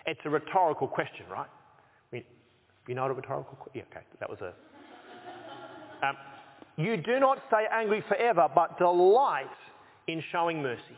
It's 0.06 0.20
a 0.26 0.30
rhetorical 0.30 0.86
question, 0.86 1.24
right? 1.30 1.48
You 2.86 2.94
know 2.94 3.02
what 3.02 3.10
a 3.12 3.14
rhetorical 3.14 3.56
question? 3.56 3.82
Yeah, 3.90 3.96
okay, 3.98 4.06
that 4.18 4.28
was 4.28 4.38
a... 4.40 4.52
Um, 6.06 6.16
you 6.76 6.96
do 6.96 7.18
not 7.20 7.38
stay 7.48 7.64
angry 7.72 8.02
forever, 8.08 8.48
but 8.54 8.78
delight 8.78 9.46
in 10.06 10.22
showing 10.32 10.62
mercy. 10.62 10.96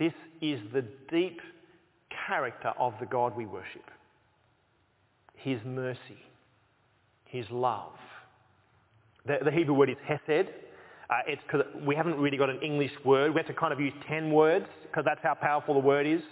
This 0.00 0.14
is 0.40 0.58
the 0.72 0.82
deep 1.12 1.40
character 2.26 2.72
of 2.78 2.94
the 3.00 3.06
God 3.06 3.36
we 3.36 3.44
worship. 3.44 3.84
His 5.36 5.60
mercy, 5.64 6.18
His 7.26 7.44
love. 7.50 7.92
The, 9.26 9.36
the 9.44 9.50
Hebrew 9.50 9.74
word 9.74 9.90
is 9.90 9.96
hesed. 10.06 10.48
Uh, 11.10 11.14
it's 11.26 11.42
because 11.46 11.66
we 11.86 11.94
haven't 11.94 12.16
really 12.16 12.38
got 12.38 12.48
an 12.48 12.60
English 12.62 12.92
word. 13.04 13.34
We 13.34 13.40
have 13.40 13.46
to 13.48 13.52
kind 13.52 13.74
of 13.74 13.80
use 13.80 13.92
10 14.08 14.32
words 14.32 14.64
because 14.84 15.04
that's 15.04 15.20
how 15.22 15.34
powerful 15.34 15.74
the 15.74 15.80
word 15.80 16.06
is. 16.06 16.22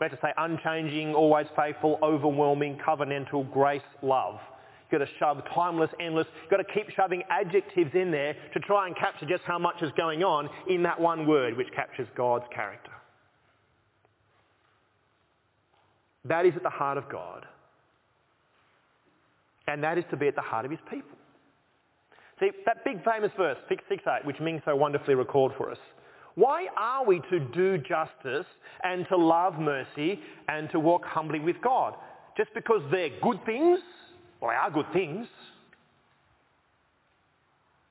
We 0.00 0.04
have 0.04 0.12
to 0.12 0.18
say 0.22 0.32
unchanging, 0.38 1.14
always 1.14 1.46
faithful, 1.54 1.98
overwhelming, 2.02 2.78
covenantal, 2.86 3.52
grace, 3.52 3.82
love. 4.02 4.38
You've 4.90 5.00
got 5.00 5.06
to 5.06 5.12
shove 5.18 5.42
timeless, 5.54 5.90
endless. 6.00 6.26
You've 6.42 6.50
got 6.50 6.56
to 6.56 6.72
keep 6.72 6.88
shoving 6.96 7.22
adjectives 7.28 7.90
in 7.94 8.10
there 8.10 8.34
to 8.54 8.60
try 8.60 8.86
and 8.86 8.96
capture 8.96 9.26
just 9.26 9.42
how 9.44 9.58
much 9.58 9.82
is 9.82 9.90
going 9.94 10.22
on 10.22 10.48
in 10.70 10.82
that 10.84 10.98
one 10.98 11.26
word 11.26 11.56
which 11.56 11.68
captures 11.74 12.08
God's 12.16 12.44
character. 12.54 12.93
That 16.24 16.46
is 16.46 16.52
at 16.56 16.62
the 16.62 16.70
heart 16.70 16.98
of 16.98 17.08
God. 17.10 17.46
And 19.66 19.82
that 19.82 19.98
is 19.98 20.04
to 20.10 20.16
be 20.16 20.28
at 20.28 20.34
the 20.34 20.42
heart 20.42 20.64
of 20.64 20.70
his 20.70 20.80
people. 20.90 21.16
See, 22.40 22.50
that 22.66 22.84
big 22.84 23.04
famous 23.04 23.30
verse, 23.36 23.56
668, 23.68 24.26
which 24.26 24.40
Ming 24.40 24.60
so 24.64 24.74
wonderfully 24.74 25.14
recalled 25.14 25.52
for 25.56 25.70
us. 25.70 25.78
Why 26.34 26.66
are 26.76 27.04
we 27.04 27.20
to 27.30 27.38
do 27.38 27.78
justice 27.78 28.46
and 28.82 29.06
to 29.08 29.16
love 29.16 29.58
mercy 29.58 30.18
and 30.48 30.68
to 30.70 30.80
walk 30.80 31.04
humbly 31.04 31.38
with 31.38 31.56
God? 31.62 31.94
Just 32.36 32.52
because 32.54 32.82
they're 32.90 33.10
good 33.22 33.44
things? 33.46 33.78
Well, 34.40 34.50
they 34.50 34.56
are 34.56 34.70
good 34.70 34.92
things. 34.92 35.28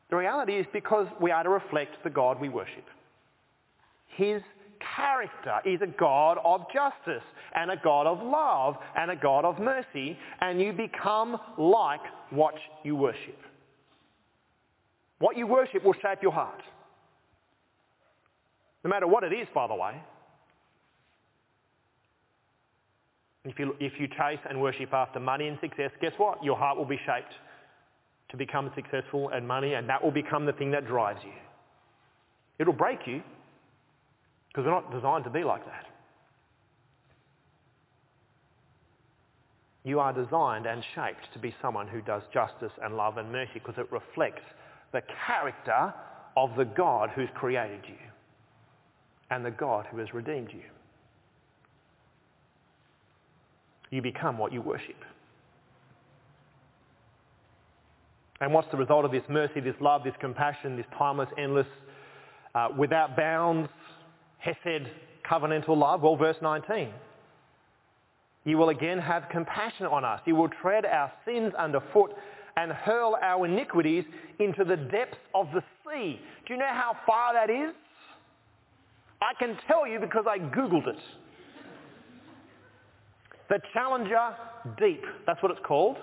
The 0.09 0.17
reality 0.17 0.57
is 0.57 0.65
because 0.73 1.07
we 1.21 1.31
are 1.31 1.43
to 1.43 1.49
reflect 1.49 2.03
the 2.03 2.09
God 2.09 2.39
we 2.39 2.49
worship. 2.49 2.83
His 4.15 4.41
character 4.95 5.59
is 5.65 5.81
a 5.81 5.87
God 5.99 6.37
of 6.43 6.61
justice 6.73 7.23
and 7.55 7.71
a 7.71 7.77
God 7.83 8.07
of 8.07 8.21
love 8.21 8.75
and 8.95 9.11
a 9.11 9.15
God 9.15 9.45
of 9.45 9.59
mercy, 9.59 10.17
and 10.41 10.59
you 10.59 10.73
become 10.73 11.37
like 11.57 12.01
what 12.31 12.55
you 12.83 12.95
worship. 12.95 13.37
What 15.19 15.37
you 15.37 15.47
worship 15.47 15.83
will 15.83 15.93
shape 15.93 16.19
your 16.21 16.31
heart. 16.31 16.61
No 18.83 18.89
matter 18.89 19.07
what 19.07 19.23
it 19.23 19.31
is, 19.31 19.47
by 19.53 19.67
the 19.67 19.75
way. 19.75 20.01
If 23.45 23.59
you, 23.59 23.75
if 23.79 23.93
you 23.99 24.07
chase 24.07 24.39
and 24.49 24.61
worship 24.61 24.93
after 24.93 25.19
money 25.19 25.47
and 25.47 25.57
success, 25.61 25.91
guess 26.01 26.13
what? 26.17 26.43
Your 26.43 26.57
heart 26.57 26.77
will 26.77 26.85
be 26.85 26.99
shaped 27.05 27.33
to 28.31 28.37
become 28.37 28.71
successful 28.75 29.29
and 29.29 29.47
money, 29.47 29.73
and 29.73 29.87
that 29.89 30.03
will 30.03 30.11
become 30.11 30.45
the 30.45 30.53
thing 30.53 30.71
that 30.71 30.87
drives 30.87 31.19
you. 31.23 31.33
It'll 32.59 32.73
break 32.73 32.99
you 33.05 33.21
because 34.53 34.65
we're 34.65 34.71
not 34.71 34.93
designed 34.93 35.23
to 35.23 35.31
be 35.31 35.43
like 35.43 35.65
that. 35.65 35.85
You 39.83 39.99
are 39.99 40.13
designed 40.13 40.65
and 40.65 40.83
shaped 40.95 41.33
to 41.33 41.39
be 41.39 41.53
someone 41.61 41.87
who 41.87 42.01
does 42.01 42.21
justice 42.33 42.71
and 42.81 42.95
love 42.95 43.17
and 43.17 43.31
mercy 43.31 43.53
because 43.55 43.75
it 43.77 43.91
reflects 43.91 44.43
the 44.93 45.01
character 45.27 45.93
of 46.37 46.51
the 46.55 46.65
God 46.65 47.09
who's 47.15 47.29
created 47.33 47.81
you 47.87 47.95
and 49.29 49.43
the 49.43 49.51
God 49.51 49.87
who 49.91 49.97
has 49.97 50.13
redeemed 50.13 50.49
you. 50.53 50.61
You 53.89 54.01
become 54.01 54.37
what 54.37 54.53
you 54.53 54.61
worship. 54.61 54.95
And 58.39 58.53
what's 58.53 58.69
the 58.71 58.77
result 58.77 59.05
of 59.05 59.11
this 59.11 59.23
mercy, 59.29 59.59
this 59.59 59.75
love, 59.79 60.03
this 60.03 60.15
compassion, 60.19 60.77
this 60.77 60.85
timeless, 60.97 61.29
endless, 61.37 61.67
uh, 62.55 62.69
without 62.77 63.15
bounds, 63.15 63.69
hesed, 64.43 64.89
covenantal 65.29 65.77
love? 65.77 66.01
Well, 66.01 66.15
verse 66.15 66.37
19. 66.41 66.89
You 68.45 68.57
will 68.57 68.69
again 68.69 68.99
have 68.99 69.29
compassion 69.31 69.85
on 69.85 70.03
us. 70.03 70.19
You 70.25 70.35
will 70.35 70.49
tread 70.49 70.85
our 70.85 71.11
sins 71.25 71.53
underfoot 71.57 72.11
and 72.57 72.71
hurl 72.71 73.17
our 73.21 73.45
iniquities 73.45 74.03
into 74.39 74.63
the 74.63 74.75
depths 74.75 75.17
of 75.33 75.47
the 75.53 75.63
sea. 75.85 76.19
Do 76.45 76.53
you 76.53 76.59
know 76.59 76.65
how 76.71 76.95
far 77.05 77.33
that 77.33 77.49
is? 77.49 77.73
I 79.21 79.33
can 79.39 79.57
tell 79.67 79.87
you 79.87 79.99
because 79.99 80.25
I 80.27 80.37
Googled 80.37 80.87
it. 80.87 80.99
The 83.49 83.59
Challenger 83.73 84.35
Deep, 84.77 85.03
that's 85.25 85.41
what 85.41 85.51
it's 85.51 85.61
called. 85.65 85.97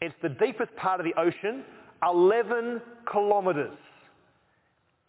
It's 0.00 0.14
the 0.22 0.28
deepest 0.28 0.74
part 0.76 1.00
of 1.00 1.06
the 1.06 1.18
ocean, 1.20 1.64
11 2.02 2.80
kilometres. 3.10 3.76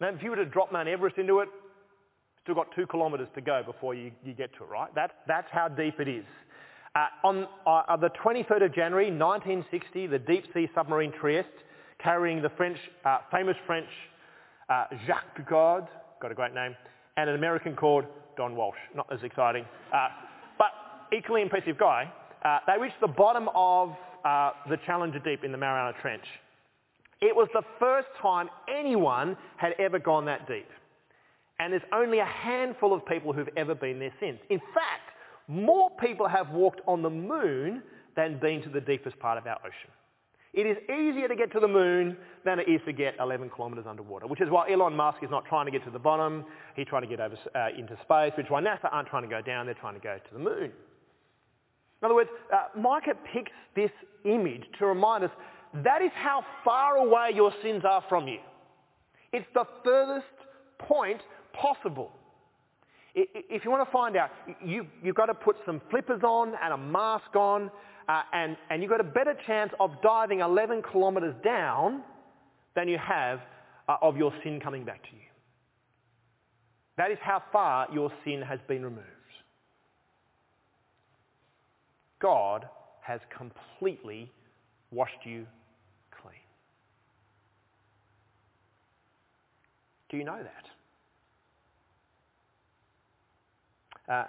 Now, 0.00 0.08
if 0.08 0.22
you 0.22 0.30
were 0.30 0.36
to 0.36 0.46
drop 0.46 0.72
Mount 0.72 0.88
Everest 0.88 1.18
into 1.18 1.40
it, 1.40 1.48
still 2.50 2.64
got 2.64 2.74
two 2.74 2.86
kilometres 2.88 3.28
to 3.32 3.40
go 3.40 3.62
before 3.64 3.94
you, 3.94 4.10
you 4.24 4.32
get 4.32 4.52
to 4.56 4.64
it, 4.64 4.70
right? 4.70 4.92
That, 4.96 5.18
that's 5.28 5.46
how 5.52 5.68
deep 5.68 6.00
it 6.00 6.08
is. 6.08 6.24
Uh, 6.96 7.06
on 7.22 7.46
uh, 7.64 7.96
the 7.96 8.10
23rd 8.24 8.64
of 8.64 8.74
January 8.74 9.06
1960, 9.06 10.08
the 10.08 10.18
deep 10.18 10.46
sea 10.52 10.68
submarine 10.74 11.12
Trieste, 11.20 11.46
carrying 12.02 12.42
the 12.42 12.48
French, 12.56 12.76
uh, 13.04 13.18
famous 13.30 13.54
French 13.68 13.86
uh, 14.68 14.86
Jacques 15.06 15.38
Piccard, 15.38 15.86
got 16.20 16.32
a 16.32 16.34
great 16.34 16.52
name, 16.52 16.74
and 17.16 17.30
an 17.30 17.36
American 17.36 17.76
called 17.76 18.04
Don 18.36 18.56
Walsh. 18.56 18.78
Not 18.96 19.06
as 19.12 19.22
exciting, 19.22 19.64
uh, 19.94 20.08
but 20.58 20.70
equally 21.16 21.42
impressive 21.42 21.78
guy. 21.78 22.12
Uh, 22.44 22.58
they 22.66 22.82
reached 22.82 23.00
the 23.00 23.06
bottom 23.06 23.48
of 23.54 23.94
the 24.68 24.76
Challenger 24.86 25.20
Deep 25.20 25.44
in 25.44 25.52
the 25.52 25.58
Mariana 25.58 25.96
Trench. 26.02 26.24
It 27.20 27.36
was 27.36 27.48
the 27.54 27.62
first 27.78 28.08
time 28.20 28.48
anyone 28.68 29.36
had 29.56 29.74
ever 29.78 30.00
gone 30.00 30.24
that 30.24 30.48
deep. 30.48 30.66
And 31.60 31.74
there's 31.74 31.82
only 31.92 32.20
a 32.20 32.24
handful 32.24 32.94
of 32.94 33.04
people 33.04 33.34
who've 33.34 33.50
ever 33.54 33.74
been 33.74 33.98
there 33.98 34.14
since. 34.18 34.38
In 34.48 34.58
fact, 34.74 35.10
more 35.46 35.90
people 36.02 36.26
have 36.26 36.48
walked 36.50 36.80
on 36.88 37.02
the 37.02 37.10
moon 37.10 37.82
than 38.16 38.40
been 38.40 38.62
to 38.62 38.70
the 38.70 38.80
deepest 38.80 39.18
part 39.18 39.36
of 39.36 39.46
our 39.46 39.58
ocean. 39.58 39.90
It 40.54 40.66
is 40.66 40.78
easier 40.84 41.28
to 41.28 41.36
get 41.36 41.52
to 41.52 41.60
the 41.60 41.68
moon 41.68 42.16
than 42.44 42.58
it 42.58 42.68
is 42.68 42.80
to 42.86 42.92
get 42.92 43.14
11 43.20 43.50
kilometres 43.54 43.84
underwater, 43.86 44.26
which 44.26 44.40
is 44.40 44.48
why 44.48 44.70
Elon 44.70 44.96
Musk 44.96 45.18
is 45.22 45.30
not 45.30 45.44
trying 45.44 45.66
to 45.66 45.70
get 45.70 45.84
to 45.84 45.90
the 45.90 45.98
bottom. 45.98 46.44
He's 46.74 46.86
trying 46.86 47.02
to 47.02 47.08
get 47.08 47.20
over, 47.20 47.36
uh, 47.54 47.68
into 47.78 47.96
space, 48.02 48.32
which 48.36 48.46
is 48.46 48.50
why 48.50 48.62
NASA 48.62 48.88
aren't 48.90 49.08
trying 49.08 49.22
to 49.22 49.28
go 49.28 49.42
down. 49.42 49.66
They're 49.66 49.74
trying 49.74 49.94
to 49.94 50.00
go 50.00 50.16
to 50.16 50.32
the 50.32 50.40
moon. 50.40 50.72
In 52.00 52.06
other 52.06 52.14
words, 52.14 52.30
uh, 52.52 52.68
Micah 52.76 53.14
picks 53.32 53.52
this 53.76 53.90
image 54.24 54.64
to 54.78 54.86
remind 54.86 55.24
us 55.24 55.30
that 55.84 56.00
is 56.00 56.10
how 56.14 56.42
far 56.64 56.96
away 56.96 57.30
your 57.34 57.52
sins 57.62 57.84
are 57.84 58.02
from 58.08 58.26
you. 58.26 58.38
It's 59.32 59.46
the 59.54 59.66
furthest 59.84 60.26
point 60.78 61.20
possible. 61.52 62.12
If 63.14 63.64
you 63.64 63.70
want 63.70 63.86
to 63.86 63.92
find 63.92 64.16
out, 64.16 64.30
you, 64.64 64.86
you've 65.02 65.16
got 65.16 65.26
to 65.26 65.34
put 65.34 65.56
some 65.66 65.80
flippers 65.90 66.22
on 66.22 66.54
and 66.62 66.72
a 66.72 66.76
mask 66.76 67.34
on, 67.34 67.70
uh, 68.08 68.22
and, 68.32 68.56
and 68.70 68.82
you've 68.82 68.90
got 68.90 69.00
a 69.00 69.04
better 69.04 69.34
chance 69.46 69.72
of 69.80 69.90
diving 70.02 70.40
11 70.40 70.82
kilometres 70.92 71.34
down 71.42 72.02
than 72.76 72.88
you 72.88 72.98
have 72.98 73.40
uh, 73.88 73.96
of 74.00 74.16
your 74.16 74.32
sin 74.44 74.60
coming 74.60 74.84
back 74.84 75.02
to 75.02 75.10
you. 75.12 75.22
That 76.96 77.10
is 77.10 77.18
how 77.20 77.42
far 77.50 77.88
your 77.92 78.12
sin 78.24 78.42
has 78.42 78.60
been 78.68 78.84
removed. 78.84 79.06
God 82.20 82.68
has 83.00 83.20
completely 83.36 84.30
washed 84.92 85.24
you 85.24 85.46
clean. 86.22 86.34
Do 90.10 90.16
you 90.18 90.24
know 90.24 90.38
that? 90.42 90.69
Uh, 94.10 94.24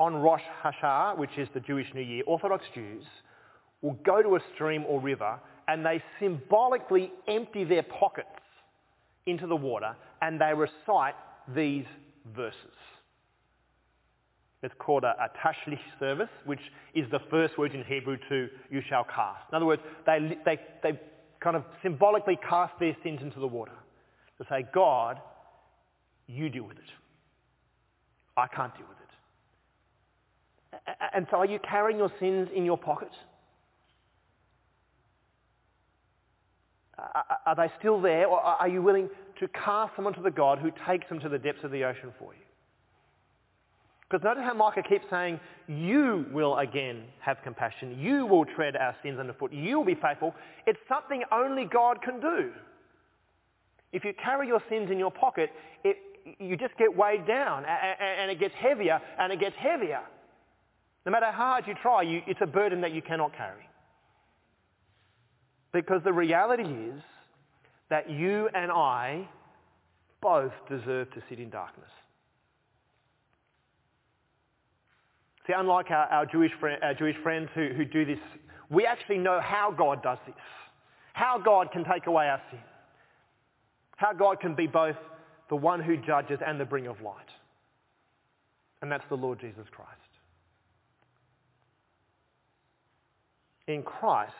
on 0.00 0.14
Rosh 0.14 0.42
Hashanah, 0.64 1.18
which 1.18 1.36
is 1.36 1.48
the 1.54 1.60
Jewish 1.60 1.86
New 1.94 2.00
Year, 2.00 2.22
Orthodox 2.26 2.64
Jews 2.74 3.04
will 3.82 3.98
go 4.04 4.22
to 4.22 4.36
a 4.36 4.40
stream 4.54 4.84
or 4.88 5.00
river 5.00 5.38
and 5.66 5.84
they 5.84 6.02
symbolically 6.18 7.12
empty 7.28 7.64
their 7.64 7.82
pockets 7.82 8.28
into 9.26 9.46
the 9.46 9.56
water 9.56 9.94
and 10.22 10.40
they 10.40 10.52
recite 10.54 11.14
these 11.54 11.84
verses. 12.34 12.56
It's 14.62 14.74
called 14.78 15.04
a, 15.04 15.14
a 15.20 15.30
tashlich 15.38 15.78
service, 16.00 16.30
which 16.44 16.60
is 16.94 17.04
the 17.10 17.20
first 17.30 17.58
word 17.58 17.74
in 17.74 17.84
Hebrew 17.84 18.16
to 18.28 18.48
you 18.70 18.82
shall 18.88 19.04
cast. 19.04 19.44
In 19.52 19.56
other 19.56 19.66
words, 19.66 19.82
they, 20.06 20.38
they, 20.44 20.58
they 20.82 20.98
kind 21.40 21.56
of 21.56 21.64
symbolically 21.82 22.38
cast 22.48 22.72
their 22.80 22.96
sins 23.04 23.20
into 23.22 23.38
the 23.38 23.46
water 23.46 23.72
to 24.38 24.46
say, 24.48 24.66
God, 24.74 25.20
you 26.26 26.48
deal 26.48 26.64
with 26.64 26.78
it. 26.78 26.84
I 28.36 28.46
can't 28.48 28.74
deal 28.74 28.86
with 28.88 28.97
it. 28.97 28.97
And 31.14 31.26
so 31.30 31.38
are 31.38 31.46
you 31.46 31.58
carrying 31.68 31.98
your 31.98 32.12
sins 32.20 32.48
in 32.54 32.64
your 32.64 32.78
pocket? 32.78 33.10
Are 37.46 37.54
they 37.56 37.70
still 37.78 38.00
there 38.00 38.26
or 38.26 38.40
are 38.40 38.68
you 38.68 38.82
willing 38.82 39.08
to 39.38 39.48
cast 39.48 39.94
them 39.96 40.06
onto 40.06 40.22
the 40.22 40.30
God 40.30 40.58
who 40.58 40.72
takes 40.86 41.08
them 41.08 41.20
to 41.20 41.28
the 41.28 41.38
depths 41.38 41.62
of 41.62 41.70
the 41.70 41.84
ocean 41.84 42.12
for 42.18 42.34
you? 42.34 42.40
Because 44.08 44.24
notice 44.24 44.42
how 44.42 44.54
Micah 44.54 44.82
keeps 44.82 45.04
saying, 45.10 45.38
you 45.68 46.26
will 46.32 46.56
again 46.56 47.04
have 47.20 47.36
compassion. 47.44 47.98
You 48.00 48.24
will 48.24 48.46
tread 48.46 48.74
our 48.74 48.96
sins 49.02 49.18
underfoot. 49.18 49.52
You 49.52 49.76
will 49.76 49.84
be 49.84 49.94
faithful. 49.94 50.34
It's 50.66 50.78
something 50.88 51.22
only 51.30 51.66
God 51.66 52.00
can 52.02 52.18
do. 52.18 52.50
If 53.92 54.04
you 54.04 54.12
carry 54.22 54.48
your 54.48 54.62
sins 54.68 54.90
in 54.90 54.98
your 54.98 55.10
pocket, 55.10 55.50
it, 55.84 55.98
you 56.38 56.56
just 56.56 56.76
get 56.78 56.94
weighed 56.96 57.26
down 57.26 57.64
and 57.66 58.30
it 58.30 58.40
gets 58.40 58.54
heavier 58.54 59.00
and 59.18 59.32
it 59.32 59.40
gets 59.40 59.56
heavier. 59.56 60.00
No 61.08 61.12
matter 61.12 61.32
how 61.32 61.52
hard 61.52 61.66
you 61.66 61.72
try, 61.80 62.02
you, 62.02 62.20
it's 62.26 62.42
a 62.42 62.46
burden 62.46 62.82
that 62.82 62.92
you 62.92 63.00
cannot 63.00 63.34
carry. 63.34 63.66
Because 65.72 66.02
the 66.04 66.12
reality 66.12 66.64
is 66.64 67.00
that 67.88 68.10
you 68.10 68.50
and 68.54 68.70
I 68.70 69.26
both 70.20 70.52
deserve 70.68 71.10
to 71.12 71.22
sit 71.30 71.40
in 71.40 71.48
darkness. 71.48 71.88
See, 75.46 75.54
unlike 75.56 75.90
our, 75.90 76.04
our, 76.08 76.26
Jewish, 76.26 76.52
friend, 76.60 76.78
our 76.82 76.92
Jewish 76.92 77.16
friends 77.22 77.48
who, 77.54 77.68
who 77.68 77.86
do 77.86 78.04
this, 78.04 78.18
we 78.68 78.84
actually 78.84 79.16
know 79.16 79.40
how 79.42 79.70
God 79.74 80.02
does 80.02 80.18
this. 80.26 80.34
How 81.14 81.38
God 81.42 81.72
can 81.72 81.86
take 81.90 82.06
away 82.06 82.28
our 82.28 82.42
sin. 82.50 82.60
How 83.96 84.12
God 84.12 84.40
can 84.40 84.54
be 84.54 84.66
both 84.66 84.96
the 85.48 85.56
one 85.56 85.80
who 85.80 85.96
judges 85.96 86.40
and 86.46 86.60
the 86.60 86.66
bringer 86.66 86.90
of 86.90 87.00
light. 87.00 87.30
And 88.82 88.92
that's 88.92 89.08
the 89.08 89.16
Lord 89.16 89.40
Jesus 89.40 89.64
Christ. 89.70 89.97
In 93.68 93.82
Christ, 93.84 94.32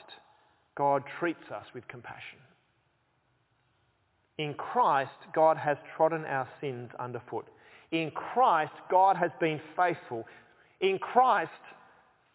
God 0.77 1.05
treats 1.21 1.45
us 1.55 1.65
with 1.75 1.87
compassion. 1.87 2.39
In 4.39 4.55
Christ, 4.55 5.11
God 5.35 5.57
has 5.57 5.77
trodden 5.97 6.25
our 6.25 6.49
sins 6.61 6.91
underfoot. 6.99 7.47
In 7.93 8.11
Christ, 8.11 8.73
God 8.91 9.17
has 9.17 9.31
been 9.41 9.61
faithful 9.77 10.27
in 10.81 10.99
Christ, 10.99 11.51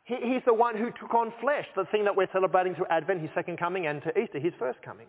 he, 0.03 0.15
he's 0.15 0.41
the 0.45 0.53
one 0.53 0.77
who 0.77 0.91
took 0.99 1.13
on 1.13 1.33
flesh, 1.39 1.65
the 1.75 1.85
thing 1.85 2.03
that 2.05 2.15
we're 2.15 2.31
celebrating 2.33 2.75
through 2.75 2.87
Advent, 2.89 3.21
his 3.21 3.29
second 3.33 3.57
coming, 3.57 3.87
and 3.87 4.01
to 4.03 4.19
Easter, 4.19 4.39
his 4.39 4.53
first 4.59 4.81
coming. 4.81 5.07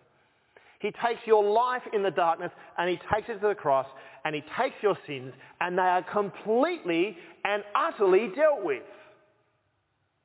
He 0.79 0.91
takes 0.91 1.21
your 1.25 1.43
life 1.43 1.81
in 1.93 2.03
the 2.03 2.11
darkness 2.11 2.51
and 2.77 2.89
he 2.89 2.97
takes 3.13 3.27
it 3.29 3.39
to 3.39 3.47
the 3.47 3.55
cross 3.55 3.87
and 4.23 4.35
he 4.35 4.43
takes 4.61 4.75
your 4.81 4.97
sins 5.07 5.33
and 5.59 5.77
they 5.77 5.81
are 5.81 6.03
completely 6.03 7.17
and 7.43 7.63
utterly 7.73 8.29
dealt 8.35 8.63
with. 8.63 8.83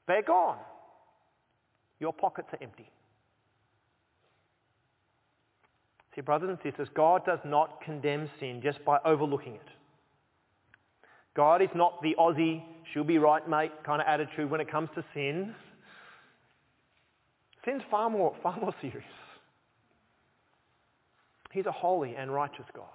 They're 0.06 0.22
gone. 0.22 0.58
Your 2.00 2.12
pockets 2.12 2.48
are 2.52 2.58
empty. 2.62 2.90
See, 6.14 6.22
brothers 6.22 6.48
and 6.48 6.58
sisters, 6.64 6.88
God 6.94 7.24
does 7.24 7.38
not 7.44 7.80
condemn 7.82 8.28
sin 8.40 8.60
just 8.62 8.84
by 8.84 8.98
overlooking 9.04 9.54
it. 9.54 9.68
God 11.36 11.62
is 11.62 11.68
not 11.74 12.02
the 12.02 12.16
Aussie, 12.18 12.62
she'll 12.92 13.04
be 13.04 13.18
right, 13.18 13.48
mate, 13.48 13.70
kind 13.86 14.00
of 14.02 14.08
attitude 14.08 14.50
when 14.50 14.60
it 14.60 14.70
comes 14.70 14.88
to 14.96 15.04
sin. 15.14 15.54
Sin's 17.64 17.82
far 17.90 18.10
more, 18.10 18.34
far 18.42 18.58
more 18.58 18.74
serious. 18.80 19.04
He's 21.52 21.66
a 21.66 21.72
holy 21.72 22.16
and 22.16 22.32
righteous 22.32 22.66
God. 22.74 22.86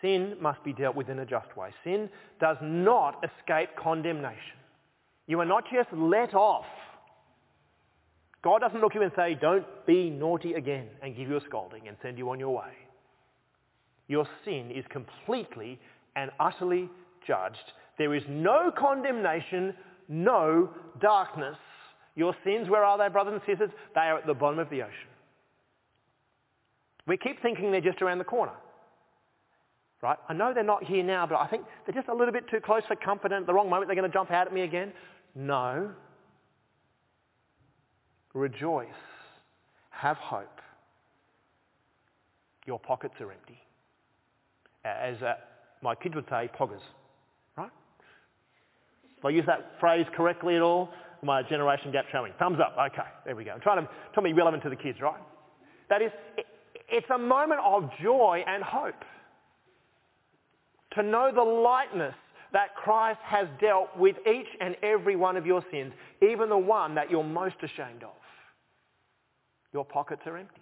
Sin 0.00 0.36
must 0.40 0.62
be 0.64 0.72
dealt 0.72 0.96
with 0.96 1.08
in 1.08 1.20
a 1.20 1.26
just 1.26 1.56
way. 1.56 1.70
Sin 1.84 2.10
does 2.40 2.56
not 2.60 3.24
escape 3.24 3.70
condemnation. 3.76 4.58
You 5.26 5.40
are 5.40 5.46
not 5.46 5.64
just 5.72 5.88
let 5.92 6.34
off. 6.34 6.64
God 8.42 8.60
doesn't 8.60 8.80
look 8.80 8.92
at 8.92 8.96
you 8.96 9.02
and 9.02 9.12
say, 9.14 9.36
don't 9.40 9.64
be 9.86 10.10
naughty 10.10 10.54
again 10.54 10.88
and 11.02 11.16
give 11.16 11.28
you 11.28 11.36
a 11.36 11.40
scolding 11.46 11.86
and 11.86 11.96
send 12.02 12.18
you 12.18 12.28
on 12.30 12.40
your 12.40 12.54
way. 12.56 12.72
Your 14.08 14.26
sin 14.44 14.70
is 14.74 14.84
completely 14.90 15.78
and 16.16 16.30
utterly 16.40 16.90
judged. 17.26 17.72
There 17.98 18.14
is 18.14 18.22
no 18.28 18.72
condemnation, 18.76 19.74
no 20.08 20.70
darkness. 21.00 21.56
Your 22.16 22.34
sins, 22.44 22.68
where 22.68 22.84
are 22.84 22.98
they, 22.98 23.08
brothers 23.08 23.34
and 23.34 23.42
sisters? 23.46 23.70
They 23.94 24.00
are 24.00 24.18
at 24.18 24.26
the 24.26 24.34
bottom 24.34 24.58
of 24.58 24.68
the 24.70 24.82
ocean. 24.82 25.08
We 27.06 27.16
keep 27.16 27.40
thinking 27.42 27.70
they're 27.70 27.80
just 27.80 28.02
around 28.02 28.18
the 28.18 28.24
corner. 28.24 28.52
Right? 30.02 30.18
I 30.28 30.32
know 30.32 30.52
they're 30.52 30.64
not 30.64 30.82
here 30.82 31.04
now, 31.04 31.26
but 31.26 31.36
I 31.36 31.46
think 31.46 31.62
they're 31.86 31.94
just 31.94 32.08
a 32.08 32.14
little 32.14 32.32
bit 32.32 32.50
too 32.50 32.58
close 32.60 32.82
for 32.88 32.96
comfort 32.96 33.32
and 33.32 33.42
at 33.42 33.46
the 33.46 33.54
wrong 33.54 33.70
moment 33.70 33.86
they're 33.86 33.96
going 33.96 34.10
to 34.10 34.12
jump 34.12 34.32
out 34.32 34.48
at 34.48 34.52
me 34.52 34.62
again. 34.62 34.92
No. 35.36 35.92
Rejoice. 38.34 38.88
Have 39.90 40.16
hope. 40.16 40.48
Your 42.66 42.78
pockets 42.78 43.14
are 43.20 43.30
empty. 43.30 43.58
As 44.84 45.20
a, 45.22 45.36
my 45.82 45.94
kids 45.94 46.14
would 46.14 46.24
say 46.28 46.50
poggers, 46.58 46.80
right? 47.56 47.70
If 49.18 49.24
I 49.24 49.30
use 49.30 49.44
that 49.46 49.72
phrase 49.78 50.06
correctly 50.16 50.56
at 50.56 50.62
all, 50.62 50.88
my 51.22 51.42
generation 51.42 51.92
gap 51.92 52.06
showing. 52.10 52.32
Thumbs 52.38 52.58
up. 52.60 52.76
Okay, 52.92 53.08
there 53.24 53.36
we 53.36 53.44
go. 53.44 53.52
I'm 53.52 53.60
trying 53.60 53.82
to, 53.82 53.88
trying 54.12 54.26
to 54.26 54.30
be 54.30 54.32
relevant 54.32 54.62
to 54.64 54.70
the 54.70 54.76
kids, 54.76 55.00
right? 55.00 55.20
That 55.88 56.02
is, 56.02 56.10
it, 56.36 56.46
it's 56.88 57.06
a 57.14 57.18
moment 57.18 57.60
of 57.64 57.88
joy 58.02 58.42
and 58.46 58.62
hope. 58.62 59.04
To 60.96 61.02
know 61.02 61.30
the 61.34 61.42
lightness 61.42 62.14
that 62.52 62.74
Christ 62.74 63.20
has 63.24 63.46
dealt 63.60 63.96
with 63.96 64.16
each 64.26 64.48
and 64.60 64.76
every 64.82 65.16
one 65.16 65.36
of 65.36 65.46
your 65.46 65.64
sins, 65.70 65.92
even 66.20 66.48
the 66.48 66.58
one 66.58 66.94
that 66.96 67.10
you're 67.10 67.24
most 67.24 67.56
ashamed 67.62 68.02
of. 68.02 68.10
Your 69.72 69.84
pockets 69.84 70.22
are 70.26 70.36
empty. 70.36 70.60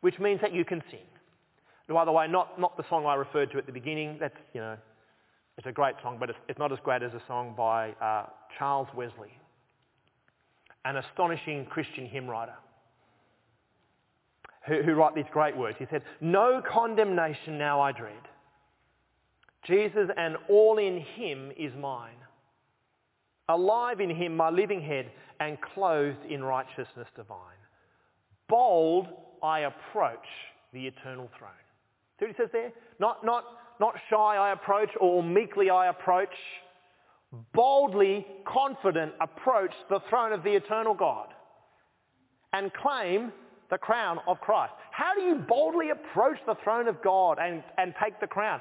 Which 0.00 0.18
means 0.18 0.40
that 0.42 0.52
you 0.52 0.64
can 0.64 0.82
sin. 0.90 1.00
By 1.88 2.04
the 2.04 2.12
way, 2.12 2.26
not, 2.28 2.60
not 2.60 2.76
the 2.76 2.84
song 2.88 3.06
I 3.06 3.14
referred 3.14 3.50
to 3.52 3.58
at 3.58 3.66
the 3.66 3.72
beginning. 3.72 4.16
That's, 4.18 4.36
you 4.52 4.60
know, 4.60 4.76
it's 5.56 5.66
a 5.66 5.72
great 5.72 5.94
song, 6.02 6.16
but 6.18 6.30
it's, 6.30 6.38
it's 6.48 6.58
not 6.58 6.72
as 6.72 6.78
great 6.82 7.02
as 7.02 7.12
a 7.12 7.22
song 7.26 7.54
by 7.56 7.90
uh, 7.92 8.26
Charles 8.58 8.88
Wesley, 8.94 9.32
an 10.84 10.96
astonishing 10.96 11.66
Christian 11.66 12.06
hymn 12.06 12.28
writer 12.28 12.54
who, 14.66 14.82
who 14.82 14.94
wrote 14.94 15.14
these 15.14 15.24
great 15.30 15.56
words. 15.56 15.76
He 15.78 15.86
said, 15.90 16.02
No 16.20 16.62
condemnation 16.66 17.58
now 17.58 17.80
I 17.80 17.92
dread. 17.92 18.14
Jesus 19.66 20.08
and 20.16 20.36
all 20.48 20.78
in 20.78 21.00
him 21.00 21.52
is 21.58 21.72
mine. 21.78 22.16
Alive 23.48 24.00
in 24.00 24.10
him, 24.10 24.36
my 24.36 24.50
living 24.50 24.82
head, 24.82 25.10
and 25.40 25.58
clothed 25.60 26.24
in 26.28 26.42
righteousness 26.42 27.08
divine. 27.16 27.38
Bold 28.48 29.08
I 29.42 29.60
approach 29.60 30.26
the 30.72 30.86
eternal 30.86 31.28
throne. 31.38 31.50
See 32.18 32.26
what 32.26 32.36
he 32.36 32.42
says 32.42 32.50
there? 32.52 32.72
Not, 32.98 33.24
not, 33.24 33.44
not 33.80 33.94
shy 34.10 34.36
I 34.36 34.52
approach 34.52 34.90
or 35.00 35.22
meekly 35.22 35.70
I 35.70 35.88
approach. 35.88 36.34
Boldly, 37.52 38.26
confident 38.46 39.12
approach 39.20 39.72
the 39.90 40.00
throne 40.08 40.32
of 40.32 40.44
the 40.44 40.54
eternal 40.54 40.94
God 40.94 41.28
and 42.52 42.72
claim 42.72 43.32
the 43.70 43.78
crown 43.78 44.18
of 44.28 44.40
Christ. 44.40 44.72
How 44.92 45.14
do 45.14 45.22
you 45.22 45.36
boldly 45.48 45.90
approach 45.90 46.38
the 46.46 46.54
throne 46.62 46.86
of 46.86 47.02
God 47.02 47.38
and, 47.40 47.64
and 47.76 47.92
take 48.02 48.20
the 48.20 48.28
crown? 48.28 48.60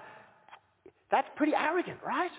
That's 1.11 1.27
pretty 1.35 1.53
arrogant, 1.55 1.99
right? 2.03 2.31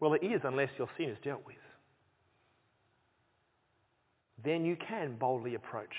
Well, 0.00 0.12
it 0.12 0.22
is 0.22 0.42
unless 0.44 0.68
your 0.76 0.88
sin 0.98 1.08
is 1.08 1.16
dealt 1.24 1.46
with. 1.46 1.56
Then 4.44 4.64
you 4.64 4.76
can 4.76 5.16
boldly 5.18 5.54
approach 5.54 5.94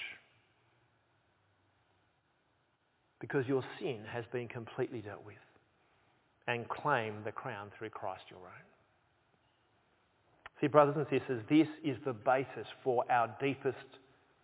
because 3.20 3.48
your 3.48 3.64
sin 3.80 4.02
has 4.12 4.24
been 4.32 4.48
completely 4.48 5.02
dealt 5.02 5.26
with 5.26 5.36
and 6.48 6.68
claim 6.70 7.16
the 7.26 7.32
crown 7.32 7.72
through 7.78 7.90
Christ 7.90 8.24
your 8.30 8.40
own. 8.40 8.66
See, 10.62 10.68
brothers 10.68 10.96
and 10.96 11.06
sisters, 11.10 11.42
this 11.50 11.68
is 11.84 11.98
the 12.06 12.14
basis 12.14 12.68
for 12.84 13.04
our 13.12 13.36
deepest 13.42 13.78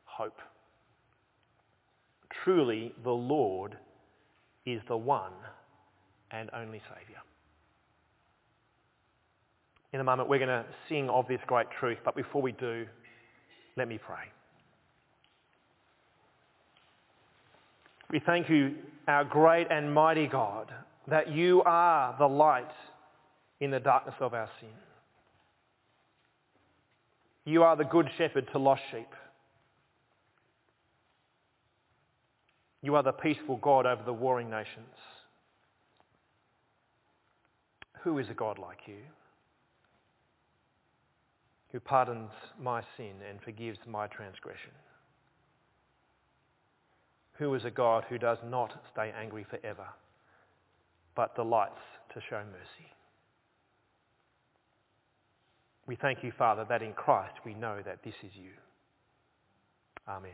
hope. 0.05 0.39
Truly, 2.43 2.93
the 3.03 3.11
Lord 3.11 3.77
is 4.65 4.81
the 4.87 4.97
one 4.97 5.33
and 6.31 6.49
only 6.53 6.81
Saviour. 6.89 7.21
In 9.93 9.99
a 9.99 10.03
moment, 10.03 10.29
we're 10.29 10.39
going 10.39 10.49
to 10.49 10.65
sing 10.89 11.09
of 11.09 11.27
this 11.27 11.41
great 11.47 11.67
truth, 11.79 11.97
but 12.03 12.15
before 12.15 12.41
we 12.41 12.53
do, 12.53 12.85
let 13.77 13.87
me 13.87 13.97
pray. 13.97 14.25
We 18.11 18.19
thank 18.25 18.49
you, 18.49 18.75
our 19.07 19.23
great 19.23 19.67
and 19.71 19.93
mighty 19.93 20.27
God, 20.27 20.71
that 21.07 21.31
you 21.31 21.63
are 21.63 22.15
the 22.19 22.27
light 22.27 22.71
in 23.61 23.71
the 23.71 23.79
darkness 23.79 24.15
of 24.19 24.33
our 24.33 24.49
sin. 24.59 24.69
You 27.45 27.63
are 27.63 27.75
the 27.75 27.85
good 27.85 28.07
shepherd 28.17 28.47
to 28.51 28.59
lost 28.59 28.81
sheep. 28.91 29.07
You 32.81 32.95
are 32.95 33.03
the 33.03 33.11
peaceful 33.11 33.57
God 33.57 33.85
over 33.85 34.03
the 34.03 34.13
warring 34.13 34.49
nations. 34.49 34.95
Who 38.03 38.17
is 38.17 38.27
a 38.29 38.33
God 38.33 38.57
like 38.57 38.79
you? 38.87 38.97
Who 41.71 41.79
pardons 41.79 42.31
my 42.59 42.81
sin 42.97 43.13
and 43.29 43.41
forgives 43.41 43.79
my 43.87 44.07
transgression? 44.07 44.71
Who 47.33 47.53
is 47.55 47.65
a 47.65 47.71
God 47.71 48.03
who 48.09 48.17
does 48.17 48.37
not 48.45 48.73
stay 48.91 49.11
angry 49.17 49.45
forever, 49.49 49.87
but 51.15 51.35
delights 51.35 51.79
to 52.13 52.21
show 52.29 52.43
mercy? 52.43 52.91
We 55.87 55.95
thank 55.95 56.23
you, 56.23 56.31
Father, 56.37 56.65
that 56.69 56.81
in 56.81 56.93
Christ 56.93 57.35
we 57.45 57.53
know 57.53 57.79
that 57.85 58.03
this 58.03 58.13
is 58.23 58.31
you. 58.35 58.51
Amen. 60.07 60.31